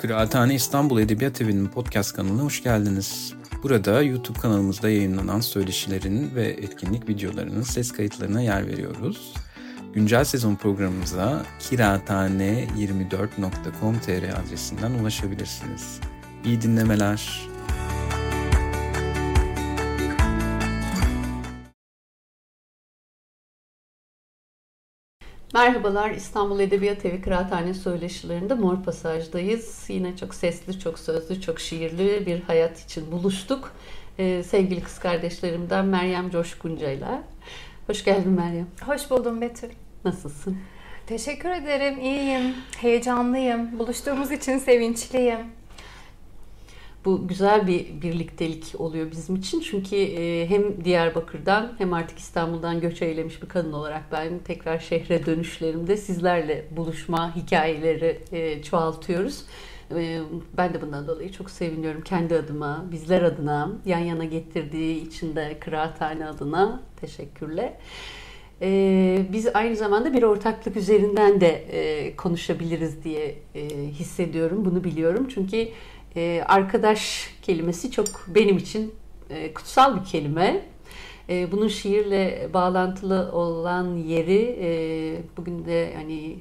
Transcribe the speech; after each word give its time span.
Kıraathane 0.00 0.54
İstanbul 0.54 1.00
Edebiyat 1.00 1.40
Evi'nin 1.40 1.66
podcast 1.66 2.16
kanalına 2.16 2.42
hoş 2.42 2.62
geldiniz. 2.62 3.34
Burada 3.62 4.02
YouTube 4.02 4.38
kanalımızda 4.38 4.90
yayınlanan 4.90 5.40
söyleşilerin 5.40 6.34
ve 6.34 6.46
etkinlik 6.46 7.08
videolarının 7.08 7.62
ses 7.62 7.92
kayıtlarına 7.92 8.40
yer 8.40 8.66
veriyoruz. 8.66 9.34
Güncel 9.94 10.24
sezon 10.24 10.54
programımıza 10.54 11.42
kirathane24.com.tr 11.60 14.40
adresinden 14.40 14.90
ulaşabilirsiniz. 14.90 16.00
İyi 16.44 16.62
dinlemeler. 16.62 17.49
Merhabalar 25.54 26.10
İstanbul 26.10 26.60
Edebiyat 26.60 27.06
Evi 27.06 27.22
Kıraathane 27.22 27.74
Söyleşilerinde 27.74 28.54
Mor 28.54 28.82
Pasaj'dayız. 28.82 29.84
Yine 29.88 30.16
çok 30.16 30.34
sesli, 30.34 30.80
çok 30.80 30.98
sözlü, 30.98 31.40
çok 31.40 31.60
şiirli 31.60 32.26
bir 32.26 32.40
hayat 32.40 32.80
için 32.80 33.12
buluştuk. 33.12 33.72
Ee, 34.18 34.42
sevgili 34.42 34.82
kız 34.82 34.98
kardeşlerimden 34.98 35.86
Meryem 35.86 36.30
Coşkunca 36.30 37.22
Hoş 37.86 38.04
geldin 38.04 38.32
Meryem. 38.32 38.66
Hoş 38.86 39.10
buldum 39.10 39.40
Betül. 39.40 39.68
Nasılsın? 40.04 40.58
Teşekkür 41.06 41.50
ederim, 41.50 42.00
iyiyim, 42.00 42.54
heyecanlıyım, 42.76 43.78
buluştuğumuz 43.78 44.30
için 44.30 44.58
sevinçliyim. 44.58 45.59
Bu 47.04 47.28
güzel 47.28 47.66
bir 47.66 48.02
birliktelik 48.02 48.74
oluyor 48.78 49.10
bizim 49.10 49.36
için. 49.36 49.60
Çünkü 49.60 49.96
e, 49.96 50.46
hem 50.50 50.84
Diyarbakır'dan 50.84 51.72
hem 51.78 51.92
artık 51.92 52.18
İstanbul'dan 52.18 52.80
göç 52.80 53.02
eylemiş 53.02 53.42
bir 53.42 53.48
kadın 53.48 53.72
olarak 53.72 54.02
ben 54.12 54.38
tekrar 54.38 54.78
şehre 54.78 55.26
dönüşlerimde 55.26 55.96
sizlerle 55.96 56.64
buluşma 56.70 57.36
hikayeleri 57.36 58.20
e, 58.32 58.62
çoğaltıyoruz. 58.62 59.44
E, 59.96 60.20
ben 60.56 60.74
de 60.74 60.82
bundan 60.82 61.08
dolayı 61.08 61.32
çok 61.32 61.50
seviniyorum. 61.50 62.00
Kendi 62.00 62.34
adıma, 62.34 62.84
bizler 62.92 63.22
adına, 63.22 63.72
yan 63.86 63.98
yana 63.98 64.24
getirdiği 64.24 65.06
için 65.06 65.36
de 65.36 65.56
kıraathane 65.60 66.26
adına 66.26 66.82
teşekkürle. 67.00 67.76
Biz 69.32 69.48
aynı 69.54 69.76
zamanda 69.76 70.12
bir 70.12 70.22
ortaklık 70.22 70.76
üzerinden 70.76 71.40
de 71.40 71.64
konuşabiliriz 72.16 73.04
diye 73.04 73.38
hissediyorum. 73.92 74.64
Bunu 74.64 74.84
biliyorum. 74.84 75.28
Çünkü 75.34 75.68
e, 76.16 76.44
arkadaş 76.48 77.30
kelimesi 77.42 77.90
çok 77.90 78.06
benim 78.28 78.58
için 78.58 78.94
e, 79.30 79.54
kutsal 79.54 80.00
bir 80.00 80.04
kelime. 80.04 80.62
E, 81.28 81.52
bunun 81.52 81.68
şiirle 81.68 82.50
bağlantılı 82.54 83.32
olan 83.32 83.96
yeri 83.96 84.58
e, 84.60 84.68
bugün 85.36 85.64
de 85.64 85.92
hani 85.96 86.38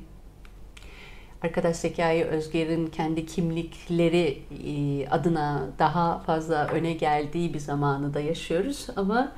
arkadaş 1.42 1.76
Zekai 1.76 2.26
Özger'in 2.26 2.88
kendi 2.88 3.26
kimlikleri 3.26 4.42
e, 4.66 5.08
adına 5.10 5.68
daha 5.80 6.20
fazla 6.20 6.68
öne 6.68 6.94
geldiği 6.94 7.54
bir 7.54 7.60
zamanı 7.60 8.14
da 8.14 8.20
yaşıyoruz 8.20 8.88
ama 8.96 9.32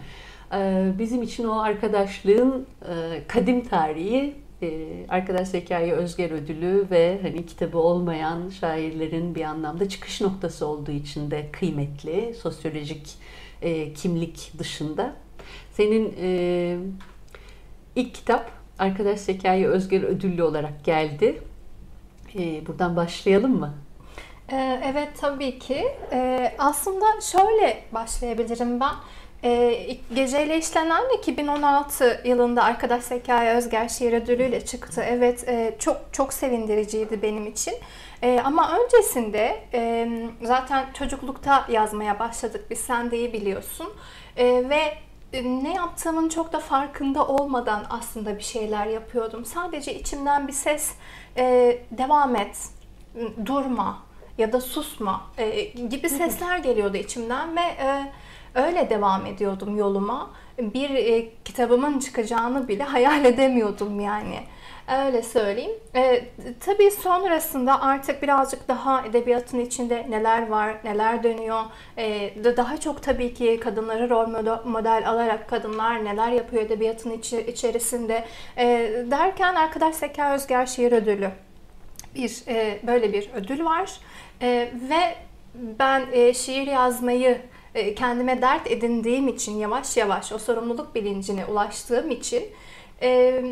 e, 0.53 0.91
bizim 0.99 1.21
için 1.21 1.43
o 1.43 1.59
arkadaşlığın 1.59 2.65
e, 2.81 3.23
kadim 3.27 3.63
tarihi 3.63 4.35
Arkadaş 5.09 5.47
Zekai 5.47 5.93
Özger 5.93 6.31
Ödülü 6.31 6.87
ve 6.91 7.19
hani 7.21 7.45
kitabı 7.45 7.77
olmayan 7.77 8.49
şairlerin 8.49 9.35
bir 9.35 9.43
anlamda 9.43 9.89
çıkış 9.89 10.21
noktası 10.21 10.65
olduğu 10.65 10.91
için 10.91 11.31
de 11.31 11.51
kıymetli 11.51 12.33
sosyolojik 12.33 13.15
e, 13.61 13.93
kimlik 13.93 14.51
dışında. 14.59 15.15
Senin 15.71 16.15
e, 16.21 16.77
ilk 17.95 18.15
kitap 18.15 18.51
Arkadaş 18.79 19.19
Zekai 19.19 19.67
Özger 19.67 20.03
Ödüllü 20.03 20.43
olarak 20.43 20.85
geldi. 20.85 21.41
E, 22.35 22.67
buradan 22.67 22.95
başlayalım 22.95 23.59
mı? 23.59 23.73
E, 24.51 24.81
evet 24.85 25.09
tabii 25.21 25.59
ki. 25.59 25.85
E, 26.11 26.51
aslında 26.57 27.05
şöyle 27.21 27.83
başlayabilirim 27.91 28.79
ben. 28.79 28.93
E, 29.43 29.97
Geceyle 30.15 30.57
işlenen 30.57 31.03
2016 31.17 32.21
yılında 32.25 32.63
Arkadaş 32.63 33.03
Zekai 33.03 33.49
Özger 33.49 33.89
şiir 33.89 34.13
ödülüyle 34.13 34.65
çıktı. 34.65 35.03
Evet 35.07 35.47
e, 35.47 35.75
çok 35.79 35.97
çok 36.11 36.33
sevindiriciydi 36.33 37.21
benim 37.21 37.47
için. 37.47 37.73
E, 38.23 38.41
ama 38.43 38.77
öncesinde 38.79 39.63
e, 39.73 40.09
zaten 40.41 40.85
çocuklukta 40.93 41.65
yazmaya 41.69 42.19
başladık 42.19 42.65
biz 42.69 42.79
sen 42.79 43.11
de 43.11 43.17
iyi 43.17 43.33
biliyorsun. 43.33 43.87
E, 44.37 44.45
ve 44.45 44.97
ne 45.43 45.73
yaptığımın 45.73 46.29
çok 46.29 46.53
da 46.53 46.59
farkında 46.59 47.27
olmadan 47.27 47.85
aslında 47.89 48.37
bir 48.37 48.43
şeyler 48.43 48.85
yapıyordum. 48.85 49.45
Sadece 49.45 49.99
içimden 49.99 50.47
bir 50.47 50.53
ses 50.53 50.91
e, 51.37 51.77
devam 51.91 52.35
et, 52.35 52.57
durma 53.45 54.03
ya 54.37 54.53
da 54.53 54.61
susma 54.61 55.21
e, 55.37 55.61
gibi 55.63 56.09
sesler 56.09 56.57
geliyordu 56.57 56.97
içimden 56.97 57.55
ve 57.55 57.61
e, 57.61 58.11
Öyle 58.55 58.89
devam 58.89 59.25
ediyordum 59.25 59.77
yoluma. 59.77 60.29
Bir 60.59 60.89
e, 60.89 61.29
kitabımın 61.45 61.99
çıkacağını 61.99 62.67
bile 62.67 62.83
hayal 62.83 63.25
edemiyordum 63.25 63.99
yani. 63.99 64.39
Öyle 65.05 65.21
söyleyeyim. 65.21 65.71
E, 65.95 66.25
tabii 66.59 66.91
sonrasında 66.91 67.81
artık 67.81 68.23
birazcık 68.23 68.67
daha 68.67 69.05
edebiyatın 69.05 69.59
içinde 69.59 70.07
neler 70.09 70.47
var, 70.47 70.75
neler 70.83 71.23
dönüyor. 71.23 71.63
E, 71.97 72.33
daha 72.57 72.79
çok 72.79 73.03
tabii 73.03 73.33
ki 73.33 73.59
kadınları 73.63 74.09
rol 74.09 74.27
model 74.65 75.09
alarak 75.09 75.49
kadınlar 75.49 76.05
neler 76.05 76.31
yapıyor 76.31 76.63
edebiyatın 76.63 77.11
içi, 77.11 77.41
içerisinde. 77.41 78.25
E, 78.57 78.67
derken 79.11 79.55
arkadaş 79.55 79.95
Zeka 79.95 80.33
Özger 80.33 80.65
Şiir 80.65 80.91
Ödülü 80.91 81.31
bir 82.15 82.43
e, 82.47 82.79
böyle 82.87 83.13
bir 83.13 83.29
ödül 83.35 83.65
var. 83.65 83.91
E, 84.41 84.71
ve 84.89 85.15
ben 85.55 86.05
e, 86.11 86.33
şiir 86.33 86.67
yazmayı 86.67 87.37
kendime 87.95 88.41
dert 88.41 88.71
edindiğim 88.71 89.27
için 89.27 89.57
yavaş 89.57 89.97
yavaş 89.97 90.31
o 90.31 90.37
sorumluluk 90.37 90.95
bilincine 90.95 91.45
ulaştığım 91.45 92.11
için 92.11 92.43
e, 93.01 93.43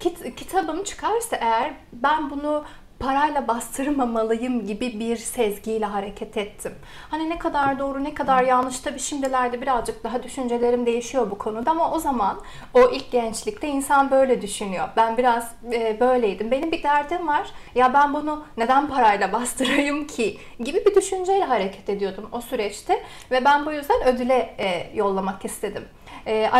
kit, 0.00 0.36
kitabım 0.36 0.84
çıkarsa 0.84 1.36
eğer 1.36 1.74
ben 1.92 2.30
bunu 2.30 2.64
parayla 2.98 3.48
bastırmamalıyım 3.48 4.66
gibi 4.66 5.00
bir 5.00 5.16
sezgiyle 5.16 5.86
hareket 5.86 6.36
ettim. 6.36 6.72
Hani 7.10 7.30
ne 7.30 7.38
kadar 7.38 7.78
doğru 7.78 8.04
ne 8.04 8.14
kadar 8.14 8.42
yanlış 8.42 8.80
tabii 8.80 8.98
şimdilerde 8.98 9.60
birazcık 9.60 10.04
daha 10.04 10.22
düşüncelerim 10.22 10.86
değişiyor 10.86 11.30
bu 11.30 11.38
konuda 11.38 11.70
ama 11.70 11.92
o 11.92 11.98
zaman 11.98 12.40
o 12.74 12.90
ilk 12.90 13.10
gençlikte 13.10 13.68
insan 13.68 14.10
böyle 14.10 14.42
düşünüyor. 14.42 14.88
Ben 14.96 15.16
biraz 15.16 15.54
e, 15.72 16.00
böyleydim. 16.00 16.50
Benim 16.50 16.72
bir 16.72 16.82
derdim 16.82 17.28
var. 17.28 17.50
Ya 17.74 17.94
ben 17.94 18.14
bunu 18.14 18.44
neden 18.56 18.88
parayla 18.88 19.32
bastırayım 19.32 20.06
ki 20.06 20.38
gibi 20.58 20.84
bir 20.84 20.94
düşünceyle 20.94 21.44
hareket 21.44 21.88
ediyordum 21.88 22.28
o 22.32 22.40
süreçte 22.40 23.02
ve 23.30 23.44
ben 23.44 23.66
bu 23.66 23.72
yüzden 23.72 24.04
ödüle 24.06 24.54
e, 24.58 24.90
yollamak 24.94 25.44
istedim. 25.44 25.84
E, 26.26 26.50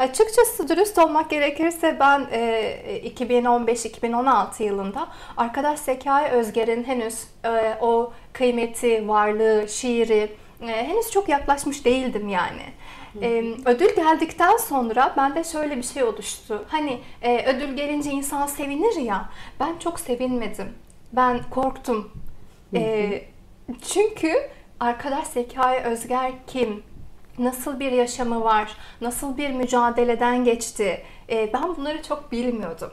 açıkçası 0.00 0.68
dürüst 0.68 0.98
olmak 0.98 1.30
gerekirse 1.30 1.96
ben 2.00 2.26
e, 2.32 3.02
2015-2016 3.18 4.62
yılında 4.62 5.08
arkadaş 5.36 5.78
Zekai 5.78 6.30
Özger'in 6.30 6.84
henüz 6.84 7.24
e, 7.44 7.78
o 7.80 8.12
kıymeti, 8.32 9.08
varlığı, 9.08 9.68
şiiri 9.68 10.32
e, 10.62 10.66
henüz 10.66 11.10
çok 11.10 11.28
yaklaşmış 11.28 11.84
değildim 11.84 12.28
yani. 12.28 12.62
Ee, 13.22 13.54
ödül 13.64 13.96
geldikten 13.96 14.56
sonra 14.56 15.14
bende 15.16 15.44
şöyle 15.44 15.76
bir 15.76 15.82
şey 15.82 16.02
oluştu. 16.04 16.64
Hani 16.68 17.00
e, 17.22 17.46
ödül 17.46 17.76
gelince 17.76 18.10
insan 18.10 18.46
sevinir 18.46 18.96
ya. 18.96 19.28
Ben 19.60 19.78
çok 19.78 20.00
sevinmedim. 20.00 20.68
Ben 21.12 21.40
korktum. 21.50 22.10
E, 22.74 23.22
çünkü 23.82 24.32
arkadaş 24.80 25.26
Zekai 25.26 25.80
Özger 25.80 26.32
kim? 26.46 26.82
Nasıl 27.38 27.80
bir 27.80 27.92
yaşamı 27.92 28.44
var, 28.44 28.72
nasıl 29.00 29.36
bir 29.36 29.50
mücadeleden 29.50 30.44
geçti. 30.44 31.02
E, 31.30 31.52
ben 31.52 31.76
bunları 31.76 32.02
çok 32.02 32.32
bilmiyordum. 32.32 32.90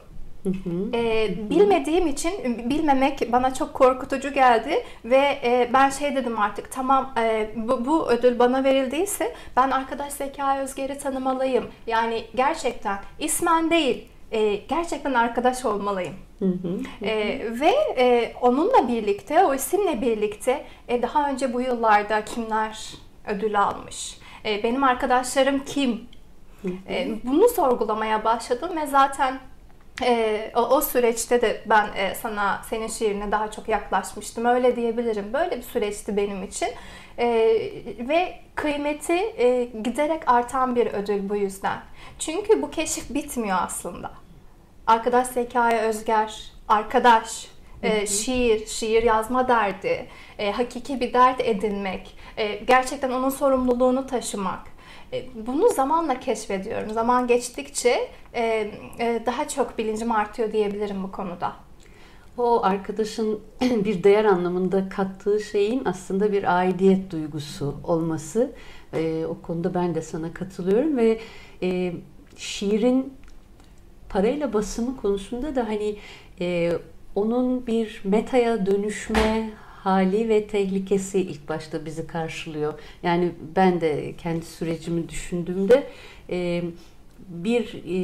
E, 0.94 1.28
bilmediğim 1.50 2.06
için 2.06 2.32
bilmemek 2.70 3.32
bana 3.32 3.54
çok 3.54 3.74
korkutucu 3.74 4.32
geldi 4.32 4.84
ve 5.04 5.38
e, 5.44 5.70
ben 5.72 5.90
şey 5.90 6.16
dedim 6.16 6.40
artık 6.40 6.72
tamam 6.72 7.12
e, 7.18 7.50
bu, 7.56 7.86
bu 7.86 8.08
ödül 8.10 8.38
bana 8.38 8.64
verildiyse 8.64 9.34
ben 9.56 9.70
arkadaş 9.70 10.12
Zeka 10.12 10.58
Özger'i 10.58 10.98
tanımalıyım. 10.98 11.64
Yani 11.86 12.24
gerçekten 12.34 12.98
ismen 13.18 13.70
değil 13.70 14.08
e, 14.32 14.54
gerçekten 14.56 15.14
arkadaş 15.14 15.64
olmalıyım. 15.64 16.14
Hı 16.38 16.44
hı, 16.44 17.06
E, 17.06 17.16
ve 17.60 17.72
e, 17.98 18.32
onunla 18.40 18.88
birlikte, 18.88 19.44
o 19.44 19.54
isimle 19.54 20.00
birlikte 20.00 20.64
e, 20.88 21.02
daha 21.02 21.30
önce 21.30 21.54
bu 21.54 21.60
yıllarda 21.60 22.24
kimler 22.24 22.94
ödül 23.28 23.60
almış? 23.62 24.18
E, 24.44 24.62
benim 24.62 24.84
arkadaşlarım 24.84 25.64
kim? 25.64 26.08
E, 26.88 27.08
bunu 27.24 27.48
sorgulamaya 27.48 28.24
başladım 28.24 28.70
ve 28.76 28.86
zaten 28.86 29.38
e, 30.02 30.50
o, 30.56 30.60
o 30.60 30.80
süreçte 30.80 31.42
de 31.42 31.62
ben 31.66 31.88
e, 31.96 32.14
sana 32.14 32.62
senin 32.70 32.88
şiirine 32.88 33.32
daha 33.32 33.50
çok 33.50 33.68
yaklaşmıştım. 33.68 34.44
Öyle 34.44 34.76
diyebilirim. 34.76 35.32
Böyle 35.32 35.56
bir 35.56 35.62
süreçti 35.62 36.16
benim 36.16 36.42
için. 36.42 36.68
E, 37.18 37.26
ve 37.98 38.40
kıymeti 38.54 39.18
e, 39.36 39.64
giderek 39.64 40.22
artan 40.26 40.76
bir 40.76 40.86
ödül 40.86 41.28
bu 41.28 41.36
yüzden. 41.36 41.78
Çünkü 42.18 42.62
bu 42.62 42.70
keşif 42.70 43.14
bitmiyor 43.14 43.58
aslında. 43.60 44.10
Arkadaş 44.86 45.26
Zekai 45.26 45.78
Özger, 45.78 46.52
arkadaş, 46.68 47.54
E, 47.82 48.06
şiir, 48.06 48.66
şiir 48.66 49.02
yazma 49.02 49.48
derdi, 49.48 50.06
e, 50.38 50.52
hakiki 50.52 51.00
bir 51.00 51.12
dert 51.12 51.40
edinmek, 51.40 52.16
e, 52.36 52.54
gerçekten 52.66 53.10
onun 53.10 53.28
sorumluluğunu 53.28 54.06
taşımak. 54.06 54.60
E, 55.12 55.24
bunu 55.46 55.68
zamanla 55.68 56.20
keşfediyorum. 56.20 56.90
Zaman 56.90 57.26
geçtikçe 57.26 58.08
e, 58.34 58.72
daha 59.26 59.48
çok 59.48 59.78
bilincim 59.78 60.12
artıyor 60.12 60.52
diyebilirim 60.52 61.02
bu 61.02 61.12
konuda. 61.12 61.52
O 62.38 62.64
arkadaşın 62.64 63.40
bir 63.60 64.04
değer 64.04 64.24
anlamında 64.24 64.88
kattığı 64.88 65.40
şeyin 65.40 65.82
aslında 65.84 66.32
bir 66.32 66.58
aidiyet 66.58 67.10
duygusu 67.10 67.74
olması. 67.84 68.52
O 69.28 69.36
konuda 69.42 69.74
ben 69.74 69.94
de 69.94 70.02
sana 70.02 70.34
katılıyorum 70.34 70.96
ve 70.96 71.20
şiirin 72.36 73.12
parayla 74.08 74.52
basımı 74.52 74.96
konusunda 74.96 75.56
da 75.56 75.68
hani 75.68 75.96
onun 77.14 77.66
bir 77.66 78.00
metaya 78.04 78.66
dönüşme 78.66 79.50
hali 79.84 80.28
ve 80.28 80.46
tehlikesi 80.46 81.20
ilk 81.20 81.48
başta 81.48 81.86
bizi 81.86 82.06
karşılıyor. 82.06 82.74
Yani 83.02 83.32
ben 83.56 83.80
de 83.80 84.14
kendi 84.18 84.44
sürecimi 84.44 85.08
düşündüğümde 85.08 85.86
e, 86.30 86.62
bir 87.28 87.82
e, 87.84 87.98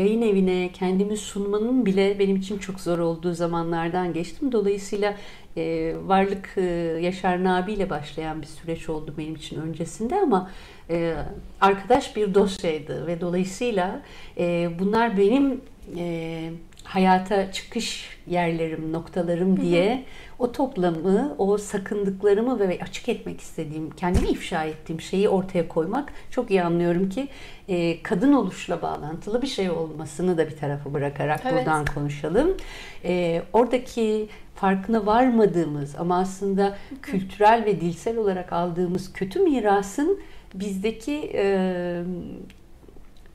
yayın 0.00 0.22
evine 0.22 0.70
kendimi 0.72 1.16
sunmanın 1.16 1.86
bile 1.86 2.18
benim 2.18 2.36
için 2.36 2.58
çok 2.58 2.80
zor 2.80 2.98
olduğu 2.98 3.34
zamanlardan 3.34 4.12
geçtim. 4.12 4.52
Dolayısıyla 4.52 5.16
e, 5.56 5.94
Varlık 6.06 6.54
e, 6.56 6.62
Yaşar 7.02 7.44
Nabi 7.44 7.72
ile 7.72 7.90
başlayan 7.90 8.42
bir 8.42 8.46
süreç 8.46 8.88
oldu 8.88 9.14
benim 9.18 9.34
için 9.34 9.60
öncesinde 9.60 10.16
ama 10.16 10.50
e, 10.90 11.14
arkadaş 11.60 12.16
bir 12.16 12.34
dosyaydı 12.34 13.06
ve 13.06 13.20
dolayısıyla 13.20 14.02
e, 14.38 14.70
bunlar 14.78 15.18
benim 15.18 15.60
e, 15.96 16.50
hayata 16.88 17.52
çıkış 17.52 18.18
yerlerim, 18.26 18.92
noktalarım 18.92 19.60
diye 19.60 20.04
o 20.38 20.52
toplamı, 20.52 21.34
o 21.38 21.58
sakındıklarımı 21.58 22.58
ve 22.58 22.78
açık 22.82 23.08
etmek 23.08 23.40
istediğim, 23.40 23.90
kendimi 23.90 24.28
ifşa 24.28 24.64
ettiğim 24.64 25.00
şeyi 25.00 25.28
ortaya 25.28 25.68
koymak 25.68 26.12
çok 26.30 26.50
iyi 26.50 26.62
anlıyorum 26.62 27.08
ki 27.08 27.28
e, 27.68 28.02
kadın 28.02 28.32
oluşla 28.32 28.82
bağlantılı 28.82 29.42
bir 29.42 29.46
şey 29.46 29.70
olmasını 29.70 30.38
da 30.38 30.46
bir 30.46 30.56
tarafa 30.56 30.94
bırakarak 30.94 31.40
evet. 31.44 31.54
buradan 31.54 31.84
konuşalım. 31.94 32.56
E, 33.04 33.42
oradaki 33.52 34.28
farkına 34.54 35.06
varmadığımız 35.06 35.96
ama 35.96 36.18
aslında 36.18 36.76
kültürel 37.02 37.64
ve 37.64 37.80
dilsel 37.80 38.16
olarak 38.16 38.52
aldığımız 38.52 39.12
kötü 39.12 39.40
mirasın 39.40 40.20
bizdeki 40.54 41.30
e, 41.34 42.02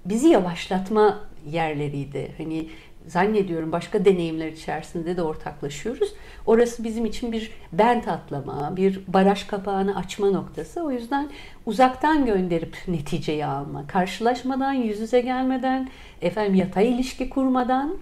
bizi 0.05 0.27
yavaşlatma 0.27 1.19
yerleriydi. 1.51 2.31
Hani 2.37 2.69
zannediyorum 3.07 3.71
başka 3.71 4.05
deneyimler 4.05 4.47
içerisinde 4.47 5.17
de 5.17 5.23
ortaklaşıyoruz. 5.23 6.13
Orası 6.45 6.83
bizim 6.83 7.05
için 7.05 7.31
bir 7.31 7.51
bent 7.71 8.07
atlama, 8.07 8.75
bir 8.75 9.01
baraj 9.07 9.47
kapağını 9.47 9.95
açma 9.95 10.31
noktası. 10.31 10.83
O 10.83 10.91
yüzden 10.91 11.29
uzaktan 11.65 12.25
gönderip 12.25 12.77
neticeyi 12.87 13.45
alma, 13.45 13.87
karşılaşmadan, 13.87 14.73
yüz 14.73 14.99
yüze 14.99 15.21
gelmeden, 15.21 15.89
efendim 16.21 16.55
yatay 16.55 16.91
ilişki 16.95 17.29
kurmadan 17.29 17.97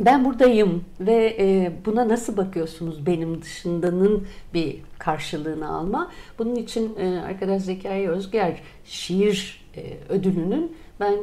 ben 0.00 0.24
buradayım 0.24 0.84
ve 1.00 1.36
e, 1.38 1.72
buna 1.86 2.08
nasıl 2.08 2.36
bakıyorsunuz 2.36 3.06
benim 3.06 3.42
dışındanın 3.42 4.26
bir 4.54 4.76
karşılığını 4.98 5.68
alma. 5.68 6.10
Bunun 6.38 6.54
için 6.54 6.96
e, 6.98 7.20
arkadaş 7.20 7.62
Zekai 7.62 8.08
Özger 8.08 8.60
şiir 8.84 9.66
e, 9.76 9.82
ödülünün 10.08 10.76
ben 11.00 11.16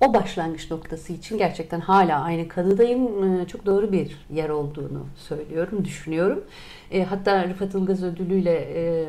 o 0.00 0.14
başlangıç 0.14 0.70
noktası 0.70 1.12
için 1.12 1.38
gerçekten 1.38 1.80
hala 1.80 2.20
aynı 2.20 2.48
kanıdayım. 2.48 3.24
E, 3.40 3.46
çok 3.46 3.66
doğru 3.66 3.92
bir 3.92 4.16
yer 4.30 4.48
olduğunu 4.48 5.06
söylüyorum, 5.16 5.84
düşünüyorum. 5.84 6.44
E, 6.90 7.04
hatta 7.04 7.48
Rıfat 7.48 7.74
Ilgaz 7.74 8.02
ödülüyle 8.02 8.52
e, 8.52 9.06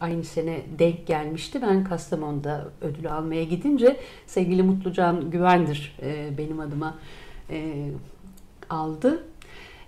aynı 0.00 0.24
sene 0.24 0.60
denk 0.78 1.06
gelmişti. 1.06 1.62
Ben 1.62 1.84
Kastamonu'da 1.84 2.68
ödülü 2.82 3.08
almaya 3.08 3.44
gidince 3.44 3.96
sevgili 4.26 4.62
Mutlucan 4.62 5.30
Güvendir 5.30 5.96
e, 6.02 6.38
benim 6.38 6.60
adıma 6.60 6.98
e, 7.50 7.88
aldı. 8.70 9.24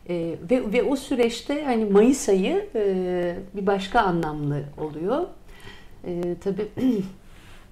E, 0.09 0.35
ve, 0.51 0.73
ve 0.73 0.83
o 0.83 0.97
süreçte 0.97 1.65
hani 1.65 1.85
Mayıs 1.85 2.29
ayı 2.29 2.69
e, 2.75 3.37
bir 3.55 3.67
başka 3.67 4.01
anlamlı 4.01 4.63
oluyor. 4.79 5.27
E, 6.05 6.37
tabii 6.45 6.69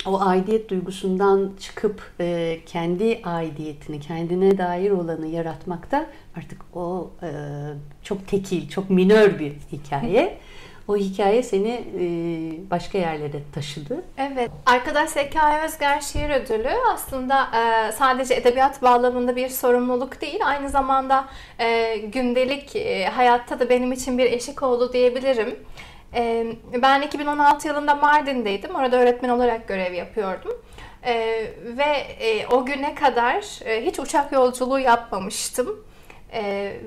o 0.06 0.20
aidiyet 0.20 0.68
duygusundan 0.70 1.50
çıkıp 1.60 2.12
e, 2.20 2.58
kendi 2.66 3.20
aidiyetini, 3.24 4.00
kendine 4.00 4.58
dair 4.58 4.90
olanı 4.90 5.26
yaratmakta 5.26 6.06
artık 6.36 6.60
o 6.74 7.10
e, 7.22 7.28
çok 8.02 8.28
tekil, 8.28 8.68
çok 8.68 8.90
minör 8.90 9.38
bir 9.38 9.52
hikaye. 9.72 10.38
O 10.88 10.96
hikaye 10.96 11.42
seni 11.42 11.84
e, 12.00 12.06
başka 12.70 12.98
yerlere 12.98 13.42
taşıdı. 13.54 14.02
Evet. 14.18 14.50
Arkadaş 14.66 15.10
Zekai 15.10 15.64
Özger 15.64 16.00
Şiir 16.00 16.30
Ödülü 16.30 16.70
aslında 16.94 17.42
e, 17.42 17.92
sadece 17.92 18.34
edebiyat 18.34 18.82
bağlamında 18.82 19.36
bir 19.36 19.48
sorumluluk 19.48 20.20
değil. 20.20 20.40
Aynı 20.44 20.68
zamanda 20.68 21.24
e, 21.58 21.96
gündelik 21.96 22.76
e, 22.76 23.06
hayatta 23.06 23.60
da 23.60 23.68
benim 23.68 23.92
için 23.92 24.18
bir 24.18 24.32
eşik 24.32 24.62
oldu 24.62 24.92
diyebilirim. 24.92 25.56
Ben 26.82 27.02
2016 27.02 27.68
yılında 27.68 27.94
Mardin'deydim. 27.94 28.74
Orada 28.74 28.96
öğretmen 28.96 29.28
olarak 29.28 29.68
görev 29.68 29.92
yapıyordum. 29.92 30.52
Ve 31.64 32.06
e, 32.20 32.46
o 32.46 32.66
güne 32.66 32.94
kadar 32.94 33.64
e, 33.64 33.86
hiç 33.86 33.98
uçak 33.98 34.32
yolculuğu 34.32 34.78
yapmamıştım. 34.78 35.84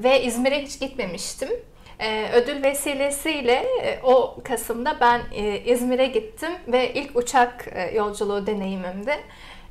Ve 0.03 0.23
İzmir'e 0.23 0.61
hiç 0.61 0.79
gitmemiştim. 0.79 1.49
Ödül 2.33 2.63
vesilesiyle 2.63 3.53
e, 3.53 3.99
o 4.03 4.37
Kasım'da 4.43 4.97
ben 5.01 5.21
İzmir'e 5.65 6.05
gittim 6.05 6.51
ve 6.67 6.93
ilk 6.93 7.15
uçak 7.15 7.67
yolculuğu 7.93 8.47
deneyimimdi. 8.47 9.15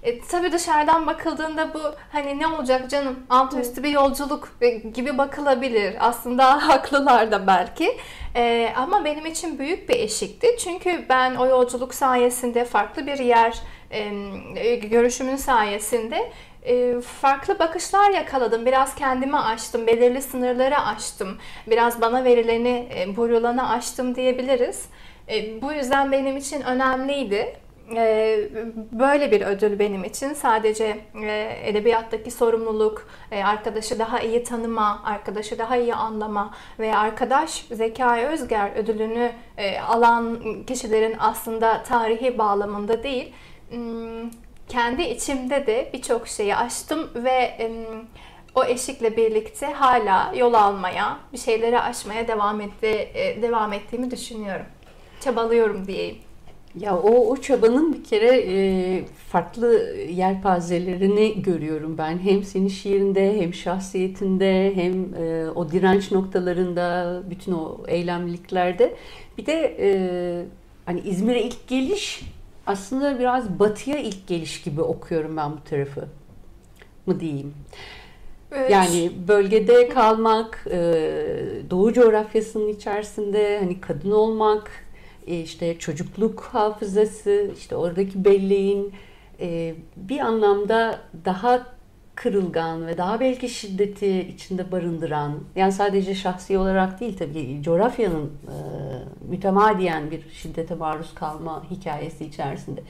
E, 0.07 0.21
tabii 0.21 0.53
dışarıdan 0.53 1.07
bakıldığında 1.07 1.75
bu 1.75 1.81
hani 2.13 2.39
ne 2.39 2.47
olacak 2.47 2.91
canım 2.91 3.27
alt 3.31 3.55
üstü 3.55 3.83
bir 3.83 3.91
yolculuk 3.91 4.49
e, 4.61 4.69
gibi 4.71 5.19
bakılabilir. 5.19 5.97
Aslında 6.01 6.69
haklılar 6.69 7.31
da 7.33 7.47
belki. 7.47 7.97
E, 8.37 8.73
ama 8.77 9.05
benim 9.05 9.27
için 9.27 9.59
büyük 9.59 9.89
bir 9.89 9.95
eşikti. 9.95 10.57
Çünkü 10.59 11.05
ben 11.09 11.35
o 11.35 11.47
yolculuk 11.47 11.95
sayesinde 11.95 12.65
farklı 12.65 13.07
bir 13.07 13.19
yer 13.19 13.59
e, 13.91 14.75
görüşümün 14.75 15.37
sayesinde 15.37 16.33
e, 16.63 17.01
farklı 17.01 17.59
bakışlar 17.59 18.11
yakaladım. 18.11 18.67
Biraz 18.67 18.95
kendimi 18.95 19.39
açtım, 19.39 19.87
belirli 19.87 20.23
sınırları 20.23 20.79
açtım. 20.79 21.39
Biraz 21.67 22.01
bana 22.01 22.25
verileni, 22.25 22.89
e, 22.99 23.17
burulanı 23.17 23.71
açtım 23.71 24.15
diyebiliriz. 24.15 24.85
E, 25.29 25.63
bu 25.63 25.73
yüzden 25.73 26.13
benim 26.13 26.37
için 26.37 26.63
önemliydi. 26.63 27.66
E, 27.95 28.39
böyle 28.93 29.31
bir 29.31 29.41
ödül 29.41 29.79
benim 29.79 30.05
için 30.05 30.33
sadece 30.33 30.99
e, 31.23 31.59
edebiyattaki 31.65 32.31
sorumluluk, 32.31 33.09
e, 33.31 33.45
arkadaşı 33.45 33.99
daha 33.99 34.21
iyi 34.21 34.45
tanıma, 34.45 35.03
arkadaşı 35.05 35.59
daha 35.59 35.77
iyi 35.77 35.95
anlama 35.95 36.55
ve 36.79 36.97
arkadaş 36.97 37.65
Zekai 37.71 38.27
Özger 38.27 38.77
ödülünü 38.77 39.33
alan 39.89 40.39
kişilerin 40.67 41.17
aslında 41.19 41.83
tarihi 41.83 42.39
bağlamında 42.39 43.03
değil, 43.03 43.33
hmm, 43.71 44.31
kendi 44.69 45.03
içimde 45.03 45.67
de 45.67 45.91
birçok 45.93 46.29
şeyi 46.29 46.57
aştım 46.57 47.11
ve 47.15 47.71
o 48.55 48.65
eşikle 48.65 49.17
birlikte 49.17 49.67
hala 49.67 50.33
yol 50.37 50.55
almaya, 50.55 51.19
bir 51.33 51.39
şeyleri 51.39 51.81
aşmaya 51.81 52.29
devam 52.29 52.61
etti, 52.61 53.09
devam 53.43 53.73
ettiğimi 53.73 54.11
düşünüyorum. 54.11 54.67
Çabalıyorum 55.21 55.87
diyeyim. 55.87 56.27
Ya 56.81 56.99
o, 56.99 57.31
o 57.31 57.37
çabanın 57.37 57.93
bir 57.93 58.05
kere 58.05 58.45
e, 58.49 59.05
farklı 59.29 59.97
yelpazelerini 60.11 61.43
görüyorum 61.43 61.99
ben. 61.99 62.19
Hem 62.19 62.43
senin 62.43 62.69
şiirinde 62.69 63.41
hem 63.41 63.55
şahsiyetinde 63.55 64.73
hem 64.75 65.15
e, 65.15 65.51
o 65.51 65.71
direnç 65.71 66.13
noktalarında 66.13 67.23
bütün 67.31 67.53
o 67.53 67.79
eylemliliklerde. 67.87 68.97
Bir 69.39 69.47
de 69.47 69.77
e, 69.81 69.89
hani 70.85 71.01
İzmir'e 71.01 71.43
ilk 71.43 71.69
geliş 71.69 72.23
aslında 72.67 73.19
biraz 73.19 73.59
batıya 73.59 73.99
ilk 73.99 74.27
geliş 74.27 74.63
gibi 74.63 74.83
okuyorum 74.83 75.37
ben 75.37 75.53
bu 75.53 75.65
tarafı 75.65 76.09
mı 77.07 77.21
diyeyim. 77.21 77.55
Evet. 78.53 78.71
Yani 78.71 79.13
bölgede 79.29 79.89
kalmak, 79.89 80.67
e, 80.71 80.77
Doğu 81.71 81.93
coğrafyasının 81.93 82.69
içerisinde 82.69 83.59
hani 83.59 83.81
kadın 83.81 84.11
olmak, 84.11 84.71
işte 85.27 85.79
çocukluk 85.79 86.41
hafızası, 86.41 87.51
işte 87.59 87.77
oradaki 87.77 88.25
belleğin 88.25 88.93
e, 89.41 89.75
bir 89.97 90.21
anlamda 90.21 91.01
daha 91.25 91.67
kırılgan 92.15 92.87
ve 92.87 92.99
daha 92.99 93.21
belki 93.21 93.49
şiddeti 93.49 94.19
içinde 94.19 94.73
barındıran, 94.73 95.33
yani 95.57 95.73
sadece 95.73 96.15
şahsi 96.15 96.59
olarak 96.59 97.01
değil 97.01 97.19
tabii 97.19 97.63
coğrafyanın 97.63 98.25
e, 98.25 98.57
mütemadiyen 99.29 100.11
bir 100.11 100.31
şiddete 100.31 100.75
maruz 100.75 101.15
kalma 101.15 101.65
hikayesi 101.71 102.25
içerisinde. 102.25 102.81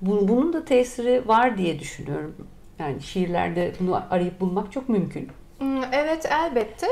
Bunun 0.00 0.52
da 0.52 0.64
tesiri 0.64 1.28
var 1.28 1.58
diye 1.58 1.78
düşünüyorum. 1.78 2.34
Yani 2.78 3.02
şiirlerde 3.02 3.72
bunu 3.80 4.02
arayıp 4.10 4.40
bulmak 4.40 4.72
çok 4.72 4.88
mümkün. 4.88 5.28
Hmm, 5.58 5.84
evet 5.92 6.26
elbette. 6.32 6.86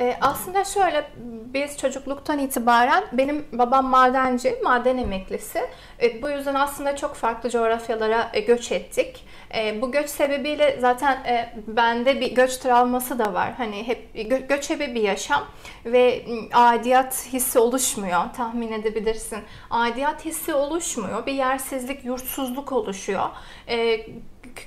E, 0.00 0.16
aslında 0.20 0.64
şöyle 0.64 1.10
biz 1.54 1.78
çocukluktan 1.78 2.38
itibaren 2.38 3.04
benim 3.12 3.46
babam 3.52 3.86
madenci, 3.86 4.56
maden 4.64 4.98
emeklisi. 4.98 5.60
E, 6.02 6.22
bu 6.22 6.30
yüzden 6.30 6.54
aslında 6.54 6.96
çok 6.96 7.14
farklı 7.14 7.50
coğrafyalara 7.50 8.30
e, 8.32 8.40
göç 8.40 8.72
ettik. 8.72 9.24
E, 9.54 9.82
bu 9.82 9.92
göç 9.92 10.10
sebebiyle 10.10 10.76
zaten 10.80 11.24
e, 11.24 11.54
bende 11.66 12.20
bir 12.20 12.34
göç 12.34 12.56
travması 12.56 13.18
da 13.18 13.34
var. 13.34 13.52
Hani 13.56 13.86
hep 13.86 14.16
gö- 14.16 14.46
göçebe 14.46 14.94
bir 14.94 15.02
yaşam 15.02 15.44
ve 15.84 16.22
adiyat 16.52 17.26
hissi 17.32 17.58
oluşmuyor. 17.58 18.22
Tahmin 18.36 18.72
edebilirsin. 18.72 19.38
Adiyat 19.70 20.24
hissi 20.24 20.54
oluşmuyor. 20.54 21.26
Bir 21.26 21.32
yersizlik, 21.32 22.04
yurtsuzluk 22.04 22.72
oluşuyor. 22.72 23.28
E, 23.68 24.00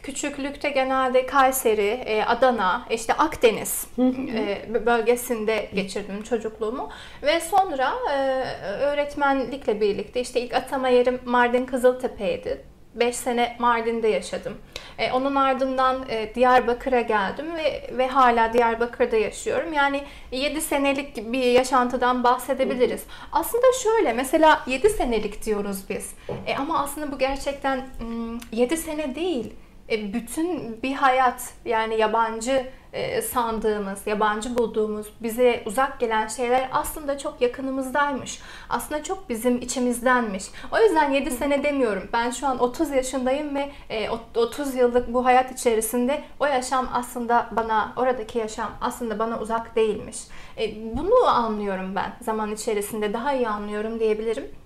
küçüklükte 0.03 0.69
genelde 0.69 1.25
Kayseri, 1.25 2.01
e, 2.05 2.23
Adana, 2.23 2.85
işte 2.89 3.13
Akdeniz 3.13 3.87
e, 3.99 4.85
bölgesinde 4.85 5.69
geçirdim 5.73 6.23
çocukluğumu 6.23 6.89
ve 7.21 7.39
sonra 7.39 7.93
e, 8.11 8.15
öğretmenlikle 8.61 9.81
birlikte 9.81 10.21
işte 10.21 10.41
ilk 10.41 10.53
atama 10.53 10.89
yerim 10.89 11.19
Mardin 11.25 11.65
Kızıltepe'ydi. 11.65 12.71
5 12.95 13.15
sene 13.15 13.55
Mardin'de 13.59 14.07
yaşadım. 14.07 14.57
E, 14.97 15.11
onun 15.11 15.35
ardından 15.35 16.05
e, 16.09 16.35
Diyarbakır'a 16.35 17.01
geldim 17.01 17.45
ve 17.55 17.89
ve 17.97 18.07
hala 18.07 18.53
Diyarbakır'da 18.53 19.15
yaşıyorum. 19.15 19.73
Yani 19.73 20.03
7 20.31 20.61
senelik 20.61 21.31
bir 21.33 21.43
yaşantıdan 21.43 22.23
bahsedebiliriz. 22.23 23.03
Aslında 23.31 23.65
şöyle 23.83 24.13
mesela 24.13 24.61
7 24.67 24.89
senelik 24.89 25.45
diyoruz 25.45 25.77
biz. 25.89 26.13
E, 26.47 26.55
ama 26.55 26.79
aslında 26.79 27.11
bu 27.11 27.17
gerçekten 27.17 27.87
7 28.51 28.77
sene 28.77 29.15
değil. 29.15 29.53
E, 29.91 30.13
bütün 30.13 30.81
bir 30.83 30.93
hayat 30.93 31.53
yani 31.65 31.97
yabancı 31.97 32.67
e, 32.93 33.21
sandığımız, 33.21 34.07
yabancı 34.07 34.57
bulduğumuz, 34.57 35.07
bize 35.21 35.63
uzak 35.65 35.99
gelen 35.99 36.27
şeyler 36.27 36.69
aslında 36.71 37.17
çok 37.17 37.41
yakınımızdaymış. 37.41 38.39
Aslında 38.69 39.03
çok 39.03 39.29
bizim 39.29 39.57
içimizdenmiş. 39.57 40.43
O 40.71 40.79
yüzden 40.79 41.11
7 41.11 41.31
sene 41.31 41.63
demiyorum. 41.63 42.09
Ben 42.13 42.29
şu 42.31 42.47
an 42.47 42.59
30 42.59 42.89
yaşındayım 42.89 43.55
ve 43.55 43.71
30 44.35 44.75
e, 44.75 44.79
yıllık 44.79 45.13
bu 45.13 45.25
hayat 45.25 45.51
içerisinde 45.51 46.23
o 46.39 46.45
yaşam 46.45 46.89
aslında 46.93 47.49
bana, 47.51 47.93
oradaki 47.97 48.37
yaşam 48.37 48.71
aslında 48.81 49.19
bana 49.19 49.39
uzak 49.39 49.75
değilmiş. 49.75 50.17
Bunu 50.93 51.27
anlıyorum 51.27 51.95
ben 51.95 52.13
zaman 52.21 52.51
içerisinde. 52.51 53.13
Daha 53.13 53.33
iyi 53.33 53.49
anlıyorum 53.49 53.99
diyebilirim. 53.99 54.60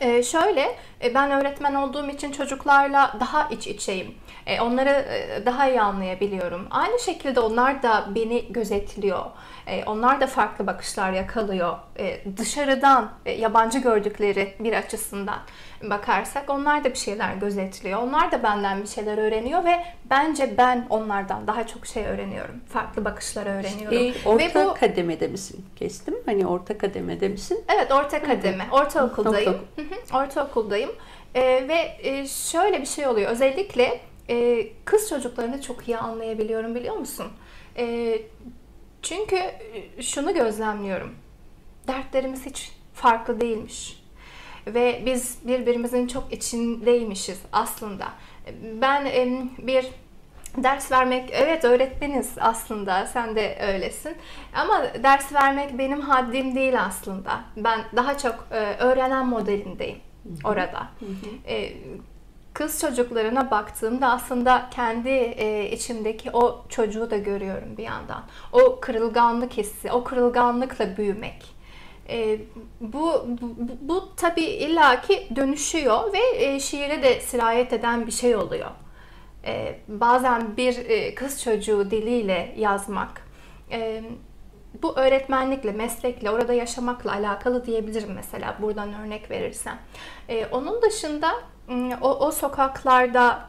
Ee, 0.00 0.22
şöyle, 0.22 0.76
ben 1.14 1.30
öğretmen 1.30 1.74
olduğum 1.74 2.08
için 2.08 2.32
çocuklarla 2.32 3.16
daha 3.20 3.48
iç 3.48 3.66
içeyim. 3.66 4.14
E, 4.46 4.60
onları 4.60 4.90
e, 4.90 5.46
daha 5.46 5.68
iyi 5.68 5.80
anlayabiliyorum. 5.80 6.66
Aynı 6.70 6.98
şekilde 7.00 7.40
onlar 7.40 7.82
da 7.82 8.04
beni 8.14 8.52
gözetliyor. 8.52 9.24
E, 9.66 9.84
onlar 9.84 10.20
da 10.20 10.26
farklı 10.26 10.66
bakışlar 10.66 11.12
yakalıyor. 11.12 11.78
Dışarıdan 12.36 13.10
yabancı 13.38 13.78
gördükleri 13.78 14.54
bir 14.60 14.72
açısından 14.72 15.38
bakarsak 15.82 16.50
onlar 16.50 16.84
da 16.84 16.90
bir 16.90 16.98
şeyler 16.98 17.34
gözetliyor. 17.34 18.02
Onlar 18.02 18.32
da 18.32 18.42
benden 18.42 18.82
bir 18.82 18.86
şeyler 18.86 19.18
öğreniyor 19.18 19.64
ve 19.64 19.84
bence 20.10 20.54
ben 20.58 20.86
onlardan 20.90 21.46
daha 21.46 21.66
çok 21.66 21.86
şey 21.86 22.06
öğreniyorum. 22.06 22.54
Farklı 22.68 23.04
bakışlar 23.04 23.46
öğreniyorum. 23.46 23.98
E, 23.98 24.28
orta 24.28 24.60
ve 24.60 24.66
bu, 24.66 24.74
kademede 24.74 25.28
misin? 25.28 25.64
Kestim. 25.76 26.14
Hani 26.26 26.46
orta 26.46 26.78
kademede 26.78 27.28
misin? 27.28 27.64
Evet 27.74 27.92
orta 27.92 28.22
kademe. 28.22 28.66
Ortaokuldayım. 28.72 29.58
Ortaokuldayım. 30.14 30.90
Ee, 31.34 31.68
ve 31.68 32.26
şöyle 32.26 32.80
bir 32.80 32.86
şey 32.86 33.06
oluyor. 33.06 33.30
Özellikle 33.30 34.00
e, 34.30 34.66
kız 34.84 35.08
çocuklarını 35.08 35.62
çok 35.62 35.88
iyi 35.88 35.98
anlayabiliyorum 35.98 36.74
biliyor 36.74 36.96
musun? 36.96 37.26
E, 37.76 38.18
çünkü 39.02 39.36
şunu 40.00 40.34
gözlemliyorum. 40.34 41.14
Dertlerimiz 41.88 42.46
hiç 42.46 42.72
farklı 42.94 43.40
değilmiş. 43.40 44.04
Ve 44.66 45.02
biz 45.06 45.38
birbirimizin 45.44 46.06
çok 46.06 46.32
içindeymişiz 46.32 47.38
aslında. 47.52 48.08
Ben 48.80 49.06
e, 49.06 49.42
bir 49.58 49.86
ders 50.56 50.92
vermek, 50.92 51.30
evet 51.32 51.64
öğretmeniz 51.64 52.32
aslında, 52.40 53.06
sen 53.06 53.36
de 53.36 53.58
öylesin. 53.72 54.16
Ama 54.54 54.82
ders 55.02 55.32
vermek 55.32 55.78
benim 55.78 56.00
haddim 56.00 56.54
değil 56.54 56.82
aslında. 56.82 57.40
Ben 57.56 57.80
daha 57.96 58.18
çok 58.18 58.46
e, 58.50 58.56
öğrenen 58.78 59.26
modelindeyim 59.26 59.98
orada. 60.44 60.88
E, 61.48 61.72
kız 62.52 62.80
çocuklarına 62.80 63.50
baktığımda 63.50 64.08
aslında 64.08 64.66
kendi 64.70 65.08
e, 65.08 65.70
içimdeki 65.70 66.30
o 66.32 66.64
çocuğu 66.68 67.10
da 67.10 67.16
görüyorum 67.16 67.76
bir 67.76 67.82
yandan. 67.82 68.22
O 68.52 68.80
kırılganlık 68.80 69.52
hissi, 69.52 69.92
o 69.92 70.04
kırılganlıkla 70.04 70.96
büyümek. 70.96 71.54
E, 72.08 72.38
bu, 72.80 73.26
bu, 73.26 73.54
bu 73.80 74.08
tabii 74.16 74.44
illaki 74.44 75.28
dönüşüyor 75.36 76.12
ve 76.12 76.44
e, 76.44 76.60
şiire 76.60 77.02
de 77.02 77.20
sirayet 77.20 77.72
eden 77.72 78.06
bir 78.06 78.12
şey 78.12 78.36
oluyor. 78.36 78.70
E, 79.46 79.78
bazen 79.88 80.56
bir 80.56 80.76
e, 80.76 81.14
kız 81.14 81.42
çocuğu 81.42 81.90
diliyle 81.90 82.54
yazmak, 82.56 83.26
e, 83.70 84.02
bu 84.82 84.96
öğretmenlikle, 84.96 85.72
meslekle, 85.72 86.30
orada 86.30 86.52
yaşamakla 86.52 87.12
alakalı 87.12 87.66
diyebilirim 87.66 88.12
mesela 88.14 88.56
buradan 88.62 88.94
örnek 88.94 89.30
verirsem. 89.30 89.78
E, 90.28 90.46
onun 90.46 90.82
dışında 90.82 91.34
o, 92.00 92.26
o 92.26 92.30
sokaklarda 92.30 93.40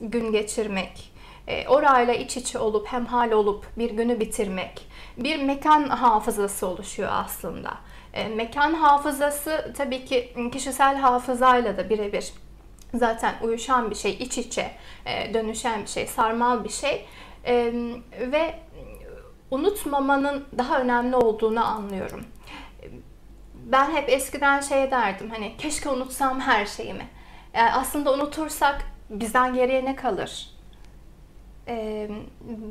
gün 0.00 0.32
geçirmek, 0.32 1.12
e, 1.46 1.68
orayla 1.68 2.14
iç 2.14 2.36
içe 2.36 2.58
olup 2.58 2.86
hemhal 2.86 3.30
olup 3.30 3.66
bir 3.78 3.90
günü 3.90 4.20
bitirmek 4.20 4.88
bir 5.16 5.42
mekan 5.42 5.88
hafızası 5.88 6.66
oluşuyor 6.66 7.10
aslında. 7.12 7.70
E, 8.12 8.28
mekan 8.28 8.74
hafızası 8.74 9.72
tabii 9.76 10.04
ki 10.04 10.34
kişisel 10.52 10.96
hafızayla 10.96 11.76
da 11.76 11.90
birebir 11.90 12.32
zaten 12.98 13.34
uyuşan 13.42 13.90
bir 13.90 13.94
şey, 13.94 14.12
iç 14.12 14.38
içe 14.38 14.70
e, 15.06 15.34
dönüşen 15.34 15.82
bir 15.82 15.88
şey, 15.88 16.06
sarmal 16.06 16.64
bir 16.64 16.68
şey 16.68 17.06
e, 17.46 17.72
ve 18.20 18.54
unutmamanın 19.50 20.44
daha 20.58 20.80
önemli 20.80 21.16
olduğunu 21.16 21.64
anlıyorum. 21.64 22.24
Ben 23.54 23.90
hep 23.90 24.08
eskiden 24.08 24.60
şey 24.60 24.90
derdim 24.90 25.30
hani 25.30 25.52
keşke 25.58 25.88
unutsam 25.90 26.40
her 26.40 26.66
şeyimi. 26.66 27.06
Yani 27.54 27.72
aslında 27.72 28.14
unutursak 28.14 28.84
bizden 29.10 29.54
geriye 29.54 29.84
ne 29.84 29.96
kalır? 29.96 30.50
Ee, 31.68 32.10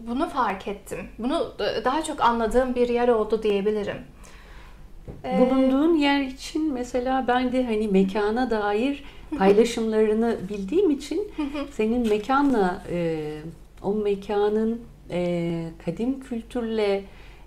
bunu 0.08 0.30
fark 0.30 0.68
ettim. 0.68 1.08
Bunu 1.20 1.54
daha 1.86 2.04
çok 2.04 2.22
anladığım 2.22 2.76
bir 2.76 2.90
yer 2.90 3.08
oldu 3.08 3.44
diyebilirim. 3.44 3.98
Ee, 5.26 5.40
Bulunduğun 5.40 5.96
yer 5.96 6.22
için 6.22 6.74
mesela 6.74 7.28
ben 7.28 7.52
de 7.52 7.66
hani 7.66 7.88
mekana 7.88 8.50
dair 8.50 9.04
paylaşımlarını 9.38 10.38
bildiğim 10.50 10.92
için 10.92 11.32
senin 11.72 12.10
mekanla 12.10 12.84
e, 12.92 13.40
o 13.82 13.94
mekanın 13.94 14.82
e, 15.12 15.66
kadim 15.86 16.20
kültürle 16.20 17.04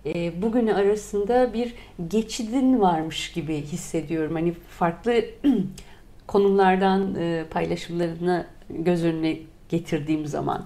e, 0.06 0.42
bugünü 0.42 0.74
arasında 0.74 1.54
bir 1.54 1.74
geçidin 2.08 2.80
varmış 2.80 3.32
gibi 3.32 3.56
hissediyorum. 3.56 4.34
Hani 4.34 4.52
farklı 4.52 5.24
konumlardan 6.26 7.14
e, 7.14 7.44
paylaşımlarını 7.50 8.46
göz 8.70 9.04
önüne 9.04 9.36
getirdiğim 9.68 10.26
zaman. 10.26 10.64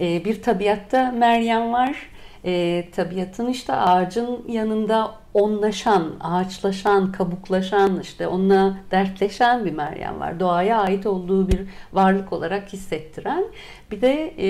E, 0.00 0.24
bir 0.24 0.42
tabiatta 0.42 1.12
Meryem 1.12 1.72
var. 1.72 2.10
E, 2.44 2.84
tabiatın 2.92 3.48
işte 3.48 3.72
ağacın 3.72 4.44
yanında 4.48 5.14
onlaşan, 5.34 6.12
ağaçlaşan, 6.20 7.12
kabuklaşan, 7.12 8.00
işte 8.00 8.26
onunla 8.26 8.76
dertleşen 8.90 9.64
bir 9.64 9.72
Meryem 9.72 10.20
var. 10.20 10.40
Doğaya 10.40 10.78
ait 10.78 11.06
olduğu 11.06 11.48
bir 11.48 11.60
varlık 11.92 12.32
olarak 12.32 12.72
hissettiren. 12.72 13.44
Bir 13.90 14.00
de 14.00 14.34
e, 14.38 14.48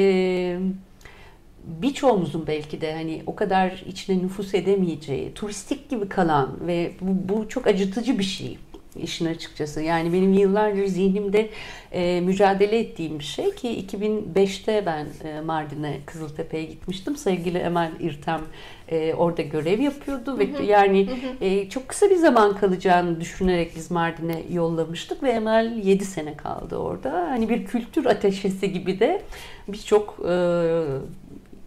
birçoğumuzun 1.65 2.47
belki 2.47 2.81
de 2.81 2.95
hani 2.95 3.23
o 3.27 3.35
kadar 3.35 3.85
içine 3.87 4.19
nüfus 4.19 4.55
edemeyeceği, 4.55 5.35
turistik 5.35 5.91
gibi 5.91 6.09
kalan 6.09 6.49
ve 6.67 6.93
bu, 7.01 7.35
bu 7.35 7.49
çok 7.49 7.67
acıtıcı 7.67 8.19
bir 8.19 8.25
şey 8.25 8.59
işin 8.97 9.27
açıkçası. 9.27 9.83
Yani 9.83 10.13
benim 10.13 10.33
yıllardır 10.33 10.87
zihnimde 10.87 11.49
e, 11.93 12.21
mücadele 12.21 12.79
ettiğim 12.79 13.19
bir 13.19 13.25
şey 13.25 13.55
ki 13.55 13.87
2005'te 13.87 14.87
ben 14.87 15.07
e, 15.25 15.41
Mardin'e 15.41 16.01
Kızıltepe'ye 16.07 16.65
gitmiştim. 16.65 17.17
Sevgili 17.17 17.59
Emel 17.59 17.91
İrtem 18.01 18.41
e, 18.89 19.15
orada 19.15 19.43
görev 19.43 19.81
yapıyordu 19.81 20.39
ve 20.39 20.65
yani 20.65 21.09
e, 21.41 21.69
çok 21.69 21.89
kısa 21.89 22.11
bir 22.11 22.17
zaman 22.17 22.57
kalacağını 22.57 23.21
düşünerek 23.21 23.77
biz 23.77 23.91
Mardin'e 23.91 24.43
yollamıştık 24.53 25.23
ve 25.23 25.31
Emel 25.31 25.77
7 25.85 26.05
sene 26.05 26.37
kaldı 26.37 26.77
orada. 26.77 27.13
Hani 27.13 27.49
bir 27.49 27.65
kültür 27.65 28.07
ateşesi 28.07 28.73
gibi 28.73 29.01
de 29.01 29.23
birçok 29.69 30.21
e, 30.29 30.35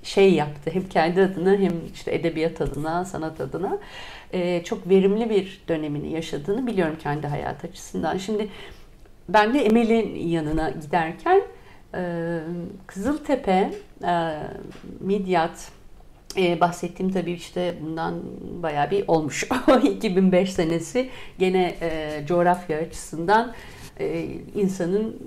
şey 0.04 0.34
yaptı. 0.34 0.72
Hem 0.74 0.90
kendi 0.90 1.22
adına 1.22 1.52
hem 1.52 1.74
işte 1.94 2.16
edebiyat 2.16 2.62
adına, 2.62 3.06
sanat 3.06 3.42
adına 3.42 3.80
e, 4.34 4.64
çok 4.64 4.90
verimli 4.90 5.30
bir 5.30 5.62
dönemini 5.68 6.12
yaşadığını 6.12 6.68
biliyorum 6.68 6.96
kendi 7.04 7.28
hayat 7.28 7.66
açısından. 7.66 8.18
Şimdi 8.18 8.50
ben 9.30 9.54
de 9.54 9.66
Emel'in 9.66 10.16
yanına 10.16 10.70
giderken 10.70 11.42
e, 11.96 12.40
Kızıltepe, 12.88 13.74
e, 14.04 14.38
Midyat, 15.00 15.72
e, 16.38 16.60
bahsettiğim 16.60 17.12
tabii 17.12 17.32
işte 17.32 17.76
bundan 17.82 18.22
bayağı 18.64 18.92
bir 18.92 19.08
olmuş. 19.08 19.48
2005 19.84 20.54
senesi 20.54 21.10
gene 21.40 21.76
coğrafya 22.28 22.78
açısından 22.78 23.54
insanın 24.56 25.22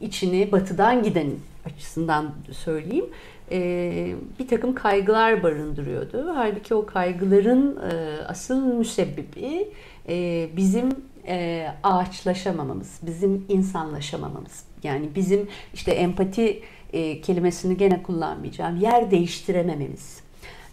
içini 0.00 0.52
batıdan 0.52 1.02
giden 1.02 1.30
açısından 1.66 2.34
söyleyeyim 2.52 3.06
e, 3.52 4.14
bir 4.38 4.48
takım 4.48 4.74
kaygılar 4.74 5.42
barındırıyordu. 5.42 6.32
Halbuki 6.34 6.74
o 6.74 6.86
kaygıların 6.86 7.76
e, 7.90 8.24
asıl 8.26 8.64
müsebbibi 8.64 9.68
e, 10.08 10.48
bizim 10.56 10.88
e, 11.28 11.68
ağaçlaşamamamız, 11.82 13.00
bizim 13.02 13.44
insanlaşamamamız. 13.48 14.64
Yani 14.82 15.08
bizim 15.14 15.48
işte 15.74 15.92
empati 15.92 16.62
kelimesini 17.22 17.76
gene 17.76 18.02
kullanmayacağım. 18.02 18.76
Yer 18.76 19.10
değiştiremememiz 19.10 20.23